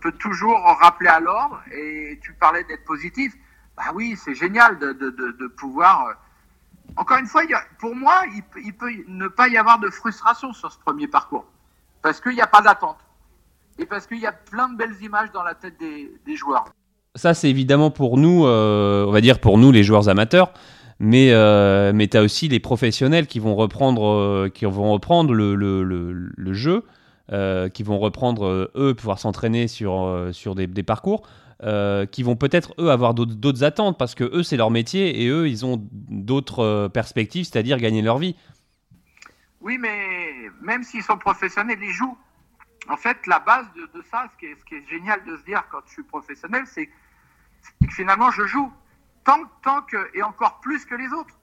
peut 0.00 0.12
toujours 0.12 0.58
rappeler 0.80 1.08
à 1.08 1.20
l'ordre. 1.20 1.62
Et 1.72 2.18
tu 2.22 2.32
parlais 2.34 2.64
d'être 2.64 2.84
positif. 2.84 3.34
Bah 3.76 3.84
oui, 3.94 4.16
c'est 4.16 4.34
génial 4.34 4.78
de, 4.78 4.92
de, 4.92 5.10
de, 5.10 5.32
de 5.32 5.46
pouvoir. 5.48 6.14
Encore 6.96 7.18
une 7.18 7.26
fois, 7.26 7.42
pour 7.78 7.94
moi, 7.94 8.22
il, 8.56 8.74
peut 8.74 8.90
ne 9.08 9.28
pas 9.28 9.48
y 9.48 9.56
avoir 9.56 9.78
de 9.78 9.90
frustration 9.90 10.52
sur 10.52 10.70
ce 10.70 10.78
premier 10.78 11.08
parcours. 11.08 11.46
Parce 12.02 12.20
qu'il 12.20 12.32
n'y 12.32 12.42
a 12.42 12.46
pas 12.46 12.60
d'attente. 12.60 13.03
Et 13.78 13.86
parce 13.86 14.06
qu'il 14.06 14.20
y 14.20 14.26
a 14.26 14.32
plein 14.32 14.68
de 14.68 14.76
belles 14.76 14.96
images 15.02 15.32
dans 15.32 15.42
la 15.42 15.54
tête 15.54 15.78
des, 15.78 16.12
des 16.24 16.36
joueurs. 16.36 16.64
Ça, 17.16 17.34
c'est 17.34 17.50
évidemment 17.50 17.90
pour 17.90 18.18
nous, 18.18 18.44
on 18.44 19.10
va 19.10 19.20
dire 19.20 19.40
pour 19.40 19.58
nous, 19.58 19.70
les 19.70 19.84
joueurs 19.84 20.08
amateurs 20.08 20.52
mais, 21.00 21.32
euh, 21.32 21.92
mais 21.94 22.08
tu 22.08 22.16
as 22.16 22.22
aussi 22.22 22.48
les 22.48 22.60
professionnels 22.60 23.26
qui 23.26 23.38
vont 23.38 23.54
reprendre, 23.54 24.06
euh, 24.06 24.48
qui 24.48 24.64
vont 24.64 24.92
reprendre 24.92 25.32
le, 25.32 25.54
le, 25.54 25.82
le, 25.82 26.52
jeu, 26.52 26.84
euh, 27.32 27.68
qui 27.68 27.82
vont 27.82 27.98
reprendre, 27.98 28.70
eux, 28.74 28.94
pouvoir 28.94 29.18
s'entraîner 29.18 29.68
sur, 29.68 30.28
sur 30.32 30.54
des, 30.54 30.66
des 30.66 30.82
parcours. 30.82 31.26
qui 32.10 32.22
vont 32.22 32.36
peut-être 32.36 32.74
eux 32.78 32.90
avoir 32.90 33.14
d'autres 33.14 33.64
attentes 33.64 33.98
parce 33.98 34.14
que 34.14 34.24
eux 34.24 34.42
c'est 34.42 34.56
leur 34.56 34.70
métier 34.70 35.22
et 35.22 35.28
eux 35.28 35.48
ils 35.48 35.64
ont 35.64 35.82
d'autres 35.90 36.88
perspectives, 36.88 37.44
c'est-à-dire 37.44 37.78
gagner 37.78 38.02
leur 38.02 38.18
vie. 38.18 38.36
Oui, 39.60 39.78
mais 39.78 40.50
même 40.62 40.82
s'ils 40.82 41.02
sont 41.02 41.16
professionnels, 41.16 41.78
ils 41.82 41.92
jouent. 41.92 42.18
En 42.88 42.96
fait, 42.96 43.26
la 43.26 43.38
base 43.38 43.66
de, 43.74 44.02
ça, 44.10 44.28
ce 44.32 44.36
qui, 44.36 44.46
est, 44.46 44.88
génial 44.88 45.24
de 45.24 45.36
se 45.36 45.42
dire 45.44 45.64
quand 45.70 45.80
je 45.86 45.92
suis 45.92 46.02
professionnel, 46.02 46.64
c'est 46.66 46.86
que 46.86 47.90
finalement 47.90 48.30
je 48.30 48.44
joue 48.44 48.72
tant, 49.24 49.44
tant 49.62 49.82
que, 49.82 50.10
et 50.14 50.22
encore 50.22 50.60
plus 50.60 50.84
que 50.84 50.94
les 50.94 51.12
autres. 51.12 51.34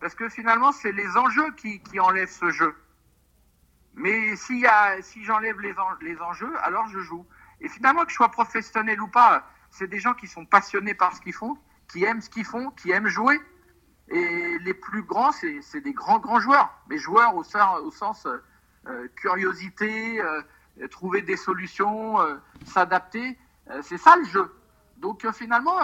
Parce 0.00 0.14
que 0.14 0.28
finalement, 0.28 0.72
c'est 0.72 0.92
les 0.92 1.16
enjeux 1.16 1.52
qui, 1.52 1.80
enlèvent 2.00 2.28
ce 2.28 2.50
jeu. 2.50 2.74
Mais 3.94 4.34
y 4.50 4.66
a, 4.66 5.00
si 5.00 5.24
j'enlève 5.24 5.60
les, 5.60 5.74
les 6.00 6.20
enjeux, 6.20 6.52
alors 6.62 6.88
je 6.88 6.98
joue. 6.98 7.24
Et 7.60 7.68
finalement, 7.68 8.04
que 8.04 8.10
je 8.10 8.16
sois 8.16 8.30
professionnel 8.30 9.00
ou 9.00 9.06
pas, 9.06 9.46
c'est 9.70 9.86
des 9.86 10.00
gens 10.00 10.12
qui 10.12 10.26
sont 10.26 10.44
passionnés 10.44 10.94
par 10.94 11.14
ce 11.14 11.20
qu'ils 11.20 11.32
font, 11.32 11.56
qui 11.88 12.04
aiment 12.04 12.20
ce 12.20 12.28
qu'ils 12.28 12.44
font, 12.44 12.70
qui 12.70 12.90
aiment 12.90 13.06
jouer. 13.06 13.40
Et 14.08 14.58
les 14.58 14.74
plus 14.74 15.02
grands, 15.02 15.30
c'est 15.32 15.80
des 15.80 15.92
grands, 15.92 16.18
grands 16.18 16.40
joueurs. 16.40 16.74
Mais 16.88 16.98
joueurs 16.98 17.36
au, 17.36 17.44
sens, 17.44 17.80
au 17.80 17.90
sens 17.90 18.26
euh, 18.88 19.08
curiosité, 19.14 20.20
euh, 20.20 20.42
trouver 20.90 21.22
des 21.22 21.36
solutions, 21.36 22.20
euh, 22.20 22.34
s'adapter. 22.64 23.38
c'est 23.82 23.98
ça 23.98 24.16
le 24.16 24.24
jeu. 24.24 24.54
Donc 24.98 25.26
finalement, 25.32 25.78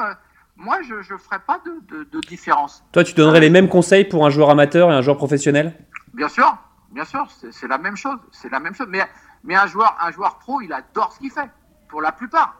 moi, 0.56 0.78
je 0.82 0.94
ne 0.94 1.18
ferais 1.18 1.38
pas 1.38 1.60
de, 1.64 2.04
de, 2.04 2.20
différence. 2.20 2.84
Toi, 2.92 3.04
tu 3.04 3.14
donnerais 3.14 3.40
les 3.40 3.50
mêmes 3.50 3.68
conseils 3.68 4.04
pour 4.04 4.26
un 4.26 4.30
joueur 4.30 4.50
amateur 4.50 4.90
et 4.90 4.94
un 4.94 5.02
joueur 5.02 5.16
professionnel? 5.16 5.74
Bien 6.14 6.28
sûr, 6.28 6.56
bien 6.90 7.04
sûr, 7.04 7.28
c'est 7.50 7.68
la 7.68 7.78
même 7.78 7.96
chose. 7.96 8.18
C'est 8.32 8.50
la 8.50 8.60
même 8.60 8.74
chose. 8.74 8.88
Mais, 8.90 9.06
mais 9.44 9.54
un, 9.54 9.66
joueur, 9.66 9.96
un 10.00 10.10
joueur 10.10 10.38
pro, 10.38 10.60
il 10.60 10.72
adore 10.72 11.12
ce 11.12 11.20
qu'il 11.20 11.30
fait, 11.30 11.50
pour 11.88 12.02
la 12.02 12.12
plupart. 12.12 12.56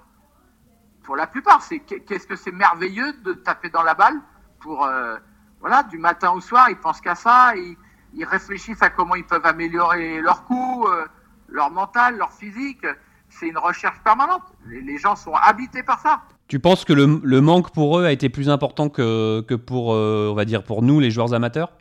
Pour 1.03 1.17
la 1.17 1.27
plupart, 1.27 1.63
c'est 1.63 1.81
qu'est-ce 1.81 2.27
que 2.27 2.37
c'est 2.37 2.53
merveilleux 2.53 3.13
de 3.25 3.33
taper 3.33 3.71
dans 3.71 3.83
la 3.83 3.95
balle 3.95 4.21
pour 4.61 4.85
euh, 4.85 5.17
voilà 5.61 5.83
du 5.83 5.99
matin 5.99 6.31
au 6.33 6.41
soir, 6.41 6.69
ils 6.71 6.77
pensent 6.77 7.01
qu'à 7.01 7.15
ça, 7.15 7.55
ils, 7.57 7.77
ils, 8.15 8.25
réfléchissent 8.25 8.83
à 8.83 8.91
comment 8.91 9.15
ils 9.15 9.25
peuvent 9.25 9.47
améliorer 9.47 10.21
leur 10.21 10.45
coup, 10.45 10.87
euh, 10.87 11.07
leur 11.49 11.71
mental, 11.71 12.17
leur 12.17 12.33
physique. 12.33 12.87
C'est 13.29 13.49
une 13.49 13.59
recherche 13.59 13.99
permanente. 14.05 14.43
Les, 14.67 14.81
les 14.81 14.99
gens 14.99 15.17
sont 15.17 15.35
habités 15.35 15.83
par 15.83 16.01
ça. 16.01 16.23
Tu 16.49 16.59
penses 16.61 16.85
que 16.87 16.95
le, 16.95 17.21
le, 17.23 17.41
manque 17.43 17.73
pour 17.73 17.99
eux 17.99 18.07
a 18.07 18.13
été 18.13 18.31
plus 18.31 18.49
important 18.49 18.89
que, 18.89 19.43
que 19.43 19.55
pour, 19.55 19.93
euh, 19.93 20.29
on 20.31 20.35
va 20.35 20.47
dire, 20.47 20.65
pour 20.65 20.83
nous, 20.83 20.99
les 20.99 21.11
joueurs 21.11 21.35
amateurs? 21.35 21.73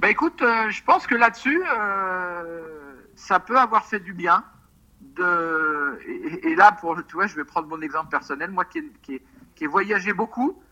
Bah 0.00 0.10
écoute, 0.10 0.42
euh, 0.42 0.70
je 0.70 0.82
pense 0.84 1.06
que 1.08 1.16
là-dessus, 1.16 1.60
euh, 1.76 2.94
ça 3.16 3.40
peut 3.40 3.58
avoir 3.58 3.84
fait 3.84 3.98
du 3.98 4.12
bien. 4.12 4.44
De... 5.16 5.98
Et, 6.06 6.50
et, 6.50 6.54
là, 6.54 6.70
pour, 6.70 6.96
tu 7.06 7.16
vois, 7.16 7.26
je 7.26 7.34
vais 7.34 7.44
prendre 7.44 7.66
mon 7.66 7.80
exemple 7.80 8.10
personnel, 8.10 8.50
moi 8.50 8.64
qui 8.64 8.78
ai, 8.78 8.92
qui 9.02 9.20
qui 9.56 9.64
ai 9.64 9.66
voyagé 9.66 10.12
beaucoup, 10.12 10.62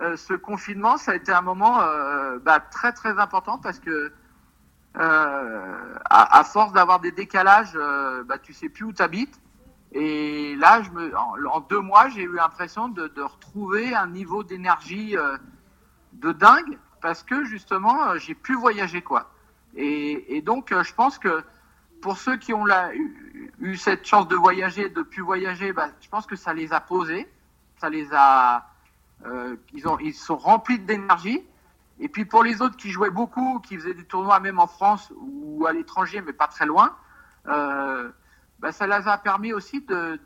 euh, 0.00 0.16
ce 0.16 0.32
confinement, 0.32 0.96
ça 0.96 1.12
a 1.12 1.16
été 1.16 1.32
un 1.32 1.42
moment 1.42 1.80
bah, 2.44 2.60
très 2.60 2.92
très 2.92 3.18
important 3.18 3.58
parce 3.58 3.80
que 3.80 4.12
à, 4.94 6.38
à, 6.38 6.44
force 6.44 6.72
d'avoir 6.72 7.00
des 7.00 7.12
décalages, 7.12 7.78
bah, 8.26 8.38
tu 8.38 8.52
sais 8.52 8.68
plus 8.68 8.84
où 8.84 8.92
tu 8.92 9.02
habites. 9.02 9.40
Et 9.92 10.54
là, 10.56 10.82
je 10.82 10.90
me, 10.90 11.16
en, 11.16 11.60
deux 11.60 11.80
mois, 11.80 12.08
j'ai 12.10 12.22
eu 12.22 12.34
l'impression 12.34 12.88
de, 12.88 13.10
retrouver 13.22 13.94
un 13.94 14.06
niveau 14.06 14.44
d'énergie 14.44 15.16
euh, 15.16 15.36
de 16.14 16.32
dingue 16.32 16.78
parce 17.00 17.22
que 17.22 17.44
justement, 17.44 18.08
euh, 18.08 18.18
j'ai 18.18 18.34
pu 18.34 18.54
voyager 18.54 19.02
quoi. 19.02 19.30
Et, 19.74 20.42
donc, 20.42 20.72
euh, 20.72 20.82
je 20.82 20.92
pense 20.92 21.18
que 21.18 21.42
pour 22.02 22.18
ceux 22.18 22.36
qui 22.36 22.52
ont 22.52 22.66
eu, 23.60 23.76
cette 23.76 24.06
chance 24.06 24.26
de 24.28 24.34
voyager, 24.34 24.88
de 24.88 25.02
pu 25.02 25.20
voyager, 25.20 25.72
bah, 25.72 25.88
je 26.00 26.08
pense 26.08 26.26
que 26.26 26.36
ça 26.36 26.52
les 26.52 26.72
a 26.72 26.80
posés, 26.80 27.28
ça 27.78 27.88
les 27.88 28.08
a, 28.12 28.66
euh, 29.24 29.56
ils 29.72 29.86
ont, 29.86 29.98
ils 29.98 30.14
sont 30.14 30.36
remplis 30.36 30.78
d'énergie. 30.78 31.44
Et 32.00 32.08
puis 32.08 32.24
pour 32.24 32.44
les 32.44 32.62
autres 32.62 32.76
qui 32.76 32.90
jouaient 32.90 33.10
beaucoup, 33.10 33.60
qui 33.60 33.76
faisaient 33.76 33.94
des 33.94 34.04
tournois 34.04 34.40
même 34.40 34.58
en 34.58 34.66
France 34.66 35.12
ou 35.16 35.66
à 35.66 35.72
l'étranger, 35.72 36.22
mais 36.24 36.32
pas 36.32 36.46
très 36.46 36.66
loin. 36.66 36.96
Euh, 37.48 38.10
bah, 38.60 38.72
ça 38.72 38.86
les 38.86 39.08
a 39.08 39.18
permis 39.18 39.52
aussi 39.52 39.80
de, 39.80 40.18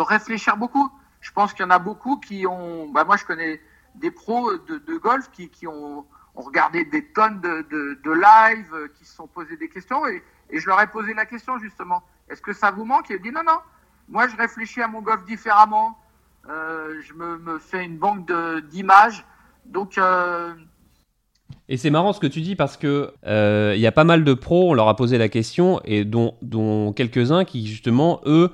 réfléchir 0.00 0.56
beaucoup. 0.56 0.90
Je 1.20 1.30
pense 1.32 1.52
qu'il 1.52 1.64
y 1.64 1.66
en 1.66 1.70
a 1.70 1.78
beaucoup 1.78 2.18
qui 2.18 2.46
ont. 2.46 2.88
Bah, 2.88 3.04
moi, 3.04 3.16
je 3.16 3.24
connais 3.24 3.60
des 3.94 4.10
pros 4.10 4.56
de, 4.56 4.96
golf 4.96 5.30
qui, 5.30 5.66
ont, 5.66 6.06
regardé 6.34 6.84
des 6.84 7.04
tonnes 7.12 7.40
de, 7.40 7.62
de, 8.02 8.10
live, 8.10 8.90
qui 8.94 9.04
se 9.04 9.14
sont 9.14 9.26
posés 9.26 9.56
des 9.56 9.68
questions 9.68 10.06
et, 10.06 10.22
je 10.52 10.66
leur 10.66 10.78
ai 10.82 10.86
posé 10.86 11.14
la 11.14 11.24
question 11.24 11.58
justement 11.58 12.02
est-ce 12.28 12.42
que 12.42 12.52
ça 12.52 12.70
vous 12.70 12.84
manque? 12.84 13.10
Et 13.10 13.14
ils 13.14 13.22
dit 13.22 13.30
non, 13.30 13.42
non. 13.44 13.58
Moi, 14.08 14.28
je 14.28 14.36
réfléchis 14.36 14.82
à 14.82 14.88
mon 14.88 15.02
golf 15.02 15.24
différemment. 15.24 15.98
Euh, 16.48 17.00
je 17.02 17.12
me, 17.14 17.58
fais 17.58 17.84
une 17.84 17.98
banque 17.98 18.30
d'images. 18.68 19.24
Donc, 19.66 19.98
euh, 19.98 20.54
et 21.68 21.76
c'est 21.76 21.90
marrant 21.90 22.12
ce 22.12 22.20
que 22.20 22.26
tu 22.26 22.40
dis 22.40 22.56
parce 22.56 22.76
que 22.76 23.12
il 23.22 23.28
euh, 23.28 23.76
y 23.76 23.86
a 23.86 23.92
pas 23.92 24.04
mal 24.04 24.24
de 24.24 24.34
pros, 24.34 24.70
on 24.70 24.74
leur 24.74 24.88
a 24.88 24.96
posé 24.96 25.18
la 25.18 25.28
question, 25.28 25.80
et 25.84 26.04
dont, 26.04 26.34
dont 26.42 26.92
quelques-uns 26.92 27.44
qui 27.44 27.66
justement, 27.66 28.20
eux, 28.26 28.50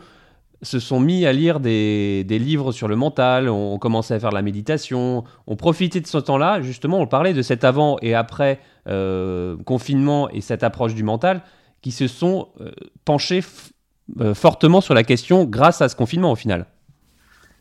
se 0.62 0.80
sont 0.80 0.98
mis 0.98 1.24
à 1.24 1.32
lire 1.32 1.60
des, 1.60 2.24
des, 2.24 2.38
livres 2.38 2.72
sur 2.72 2.88
le 2.88 2.96
mental, 2.96 3.48
ont 3.48 3.78
commencé 3.78 4.12
à 4.12 4.18
faire 4.18 4.32
la 4.32 4.42
méditation, 4.42 5.24
ont 5.46 5.56
profité 5.56 6.00
de 6.00 6.06
ce 6.06 6.18
temps-là, 6.18 6.62
justement, 6.62 6.98
on 6.98 7.06
parlait 7.06 7.32
de 7.32 7.42
cet 7.42 7.62
avant 7.62 7.96
et 8.02 8.14
après 8.14 8.58
euh, 8.88 9.56
confinement 9.64 10.28
et 10.30 10.40
cette 10.40 10.64
approche 10.64 10.94
du 10.94 11.04
mental, 11.04 11.42
qui 11.80 11.92
se 11.92 12.08
sont 12.08 12.48
euh, 12.60 12.72
penchés 13.04 13.42
fortement 14.34 14.80
sur 14.80 14.94
la 14.94 15.04
question 15.04 15.44
grâce 15.44 15.82
à 15.82 15.88
ce 15.88 15.94
confinement 15.94 16.32
au 16.32 16.36
final. 16.36 16.66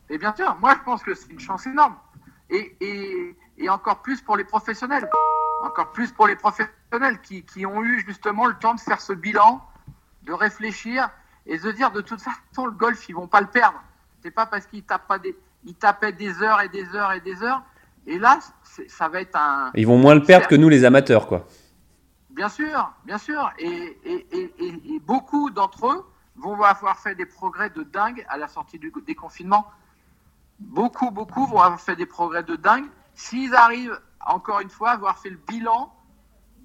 Et 0.10 0.18
bien 0.18 0.34
sûr, 0.36 0.56
moi 0.62 0.74
je 0.80 0.84
pense 0.86 1.04
que 1.04 1.14
c'est 1.14 1.32
une 1.32 1.40
chance 1.40 1.68
énorme. 1.68 1.96
Et, 2.50 3.36
et 3.58 3.70
encore 3.70 4.02
plus 4.02 4.22
pour 4.22 4.38
les 4.38 4.44
professionnels. 4.44 5.10
Encore 5.64 5.92
plus 5.92 6.12
pour 6.12 6.28
les 6.28 6.36
professionnels 6.36 7.20
qui, 7.24 7.44
qui, 7.44 7.66
ont 7.66 7.84
eu 7.84 8.04
justement 8.06 8.46
le 8.46 8.54
temps 8.56 8.76
de 8.76 8.80
faire 8.80 9.02
ce 9.02 9.14
bilan, 9.14 9.62
de 10.24 10.34
réfléchir 10.34 11.10
et 11.46 11.58
de 11.58 11.72
dire 11.72 11.92
de 11.92 12.02
toute 12.02 12.22
façon 12.22 12.66
le 12.66 12.72
golf 12.72 13.10
ils 13.10 13.16
vont 13.16 13.28
pas 13.28 13.42
le 13.42 13.48
perdre. 13.48 13.82
C'est 14.22 14.32
pas 14.32 14.46
parce 14.46 14.66
qu'ils 14.68 14.84
tapent 14.84 15.08
pas 15.08 15.20
des, 15.20 15.36
ils 15.66 15.74
tapaient 15.74 16.12
des 16.12 16.42
heures 16.42 16.62
et 16.62 16.70
des 16.70 16.96
heures 16.96 17.12
et 17.14 17.22
des 17.22 17.42
heures. 17.44 17.64
Et 18.06 18.20
là, 18.20 18.40
ça 18.88 19.10
va 19.10 19.22
être 19.22 19.36
un. 19.36 19.72
Ils 19.74 19.88
vont 19.88 19.98
moins 19.98 20.16
le 20.16 20.24
perdre 20.24 20.48
que 20.48 20.56
nous 20.56 20.70
les 20.70 20.86
amateurs, 20.86 21.28
quoi. 21.28 21.46
Bien 22.30 22.50
sûr, 22.50 22.94
bien 23.04 23.18
sûr. 23.18 23.52
Et, 23.58 23.98
et, 24.06 24.28
et, 24.32 24.96
et 24.96 25.00
beaucoup 25.00 25.50
d'entre 25.50 25.88
eux 25.88 26.06
vont 26.36 26.62
avoir 26.62 27.00
fait 27.00 27.16
des 27.16 27.26
progrès 27.26 27.70
de 27.70 27.84
dingue 27.84 28.26
à 28.30 28.38
la 28.38 28.48
sortie 28.48 28.80
du 28.80 28.94
déconfinement. 29.06 29.66
Beaucoup, 30.60 31.12
beaucoup 31.12 31.46
vont 31.48 31.60
avoir 31.60 31.82
fait 31.82 31.96
des 31.96 32.06
progrès 32.06 32.44
de 32.44 32.56
dingue 32.56 32.86
s'ils 33.18 33.56
arrivent 33.56 34.00
encore 34.22 34.60
une 34.60 34.70
fois, 34.70 34.92
avoir 34.92 35.18
fait 35.18 35.32
le 35.32 35.40
bilan 35.48 35.94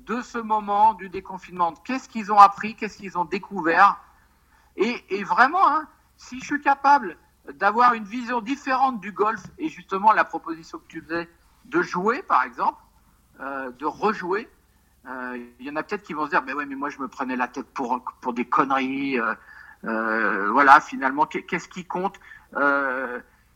de 0.06 0.20
ce 0.20 0.38
moment 0.38 0.94
du 0.94 1.08
déconfinement. 1.08 1.72
Qu'est-ce 1.72 2.08
qu'ils 2.08 2.30
ont 2.30 2.38
appris, 2.38 2.74
qu'est-ce 2.74 2.98
qu'ils 2.98 3.16
ont 3.16 3.24
découvert. 3.24 3.98
Et, 4.76 5.24
vraiment, 5.24 5.66
hein, 5.66 5.88
si 6.16 6.40
je 6.40 6.44
suis 6.44 6.60
capable 6.60 7.16
d'avoir 7.54 7.94
une 7.94 8.04
vision 8.04 8.40
différente 8.40 9.00
du 9.00 9.12
golf, 9.12 9.42
et 9.58 9.68
justement 9.68 10.12
la 10.12 10.24
proposition 10.24 10.78
que 10.78 10.86
tu 10.88 11.00
faisais, 11.00 11.28
de 11.64 11.82
jouer 11.82 12.22
par 12.22 12.42
exemple, 12.42 12.82
euh, 13.40 13.70
de 13.72 13.86
rejouer, 13.86 14.48
euh, 15.06 15.44
il 15.58 15.66
y 15.66 15.70
en 15.70 15.76
a 15.76 15.82
peut-être 15.82 16.02
qui 16.02 16.12
vont 16.12 16.26
se 16.26 16.30
dire, 16.30 16.42
mais 16.42 16.52
ouais, 16.52 16.66
mais 16.66 16.74
moi 16.74 16.90
je 16.90 16.98
me 16.98 17.08
prenais 17.08 17.36
la 17.36 17.48
tête 17.48 17.66
pour, 17.72 18.04
pour 18.20 18.34
des 18.34 18.44
conneries. 18.44 19.18
Euh, 19.84 20.50
voilà, 20.50 20.80
finalement, 20.80 21.26
qu'est-ce 21.26 21.68
qui 21.68 21.84
compte 21.84 22.20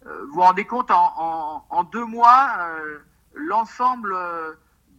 Vous 0.06 0.34
vous 0.34 0.40
rendez 0.40 0.64
compte, 0.64 0.90
en, 0.90 1.84
deux 1.90 2.04
mois, 2.04 2.58
l'ensemble 3.34 4.14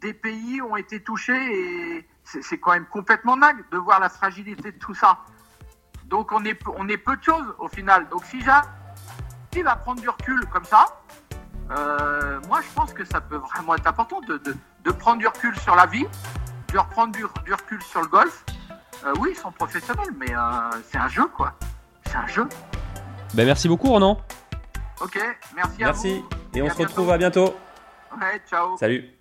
des 0.01 0.13
pays 0.13 0.61
ont 0.61 0.75
été 0.75 1.01
touchés 1.01 1.33
et 1.33 2.07
c'est 2.23 2.57
quand 2.57 2.71
même 2.71 2.85
complètement 2.85 3.37
dingue 3.37 3.63
de 3.71 3.77
voir 3.77 3.99
la 3.99 4.09
fragilité 4.09 4.71
de 4.71 4.77
tout 4.77 4.93
ça. 4.93 5.19
Donc 6.05 6.31
on 6.31 6.43
est, 6.45 6.59
on 6.77 6.87
est 6.87 6.97
peu 6.97 7.15
de 7.17 7.23
choses 7.23 7.53
au 7.59 7.67
final. 7.67 8.07
Donc 8.09 8.25
si 8.25 8.41
j'arrive 8.41 9.67
à 9.67 9.75
prendre 9.75 10.01
du 10.01 10.09
recul 10.09 10.45
comme 10.47 10.65
ça, 10.65 10.85
euh, 11.71 12.39
moi 12.47 12.61
je 12.61 12.73
pense 12.73 12.93
que 12.93 13.03
ça 13.03 13.21
peut 13.21 13.37
vraiment 13.37 13.75
être 13.75 13.87
important 13.87 14.21
de, 14.21 14.91
prendre 14.91 15.19
du 15.19 15.27
recul 15.27 15.57
sur 15.59 15.75
la 15.75 15.85
vie, 15.85 16.05
de 16.73 16.77
reprendre 16.77 17.13
du, 17.13 17.25
recul 17.25 17.81
sur 17.81 18.01
le 18.01 18.07
golf. 18.07 18.45
Euh, 19.05 19.13
oui, 19.19 19.29
ils 19.33 19.37
sont 19.37 19.51
professionnels, 19.51 20.13
mais 20.17 20.33
euh, 20.33 20.41
c'est 20.89 20.97
un 20.97 21.09
jeu 21.09 21.25
quoi. 21.27 21.53
C'est 22.05 22.15
un 22.15 22.27
jeu. 22.27 22.47
Ben, 23.33 23.45
merci 23.45 23.67
beaucoup 23.67 23.89
Ronan. 23.89 24.21
Ok, 25.01 25.19
merci, 25.55 25.83
à 25.83 25.91
vous. 25.91 26.03
Merci, 26.03 26.23
et, 26.55 26.61
on 26.61 26.69
se 26.69 26.77
retrouve 26.77 27.11
à 27.11 27.17
bientôt. 27.17 27.55
Ouais, 28.19 28.41
ciao. 28.49 28.77
Salut. 28.77 29.16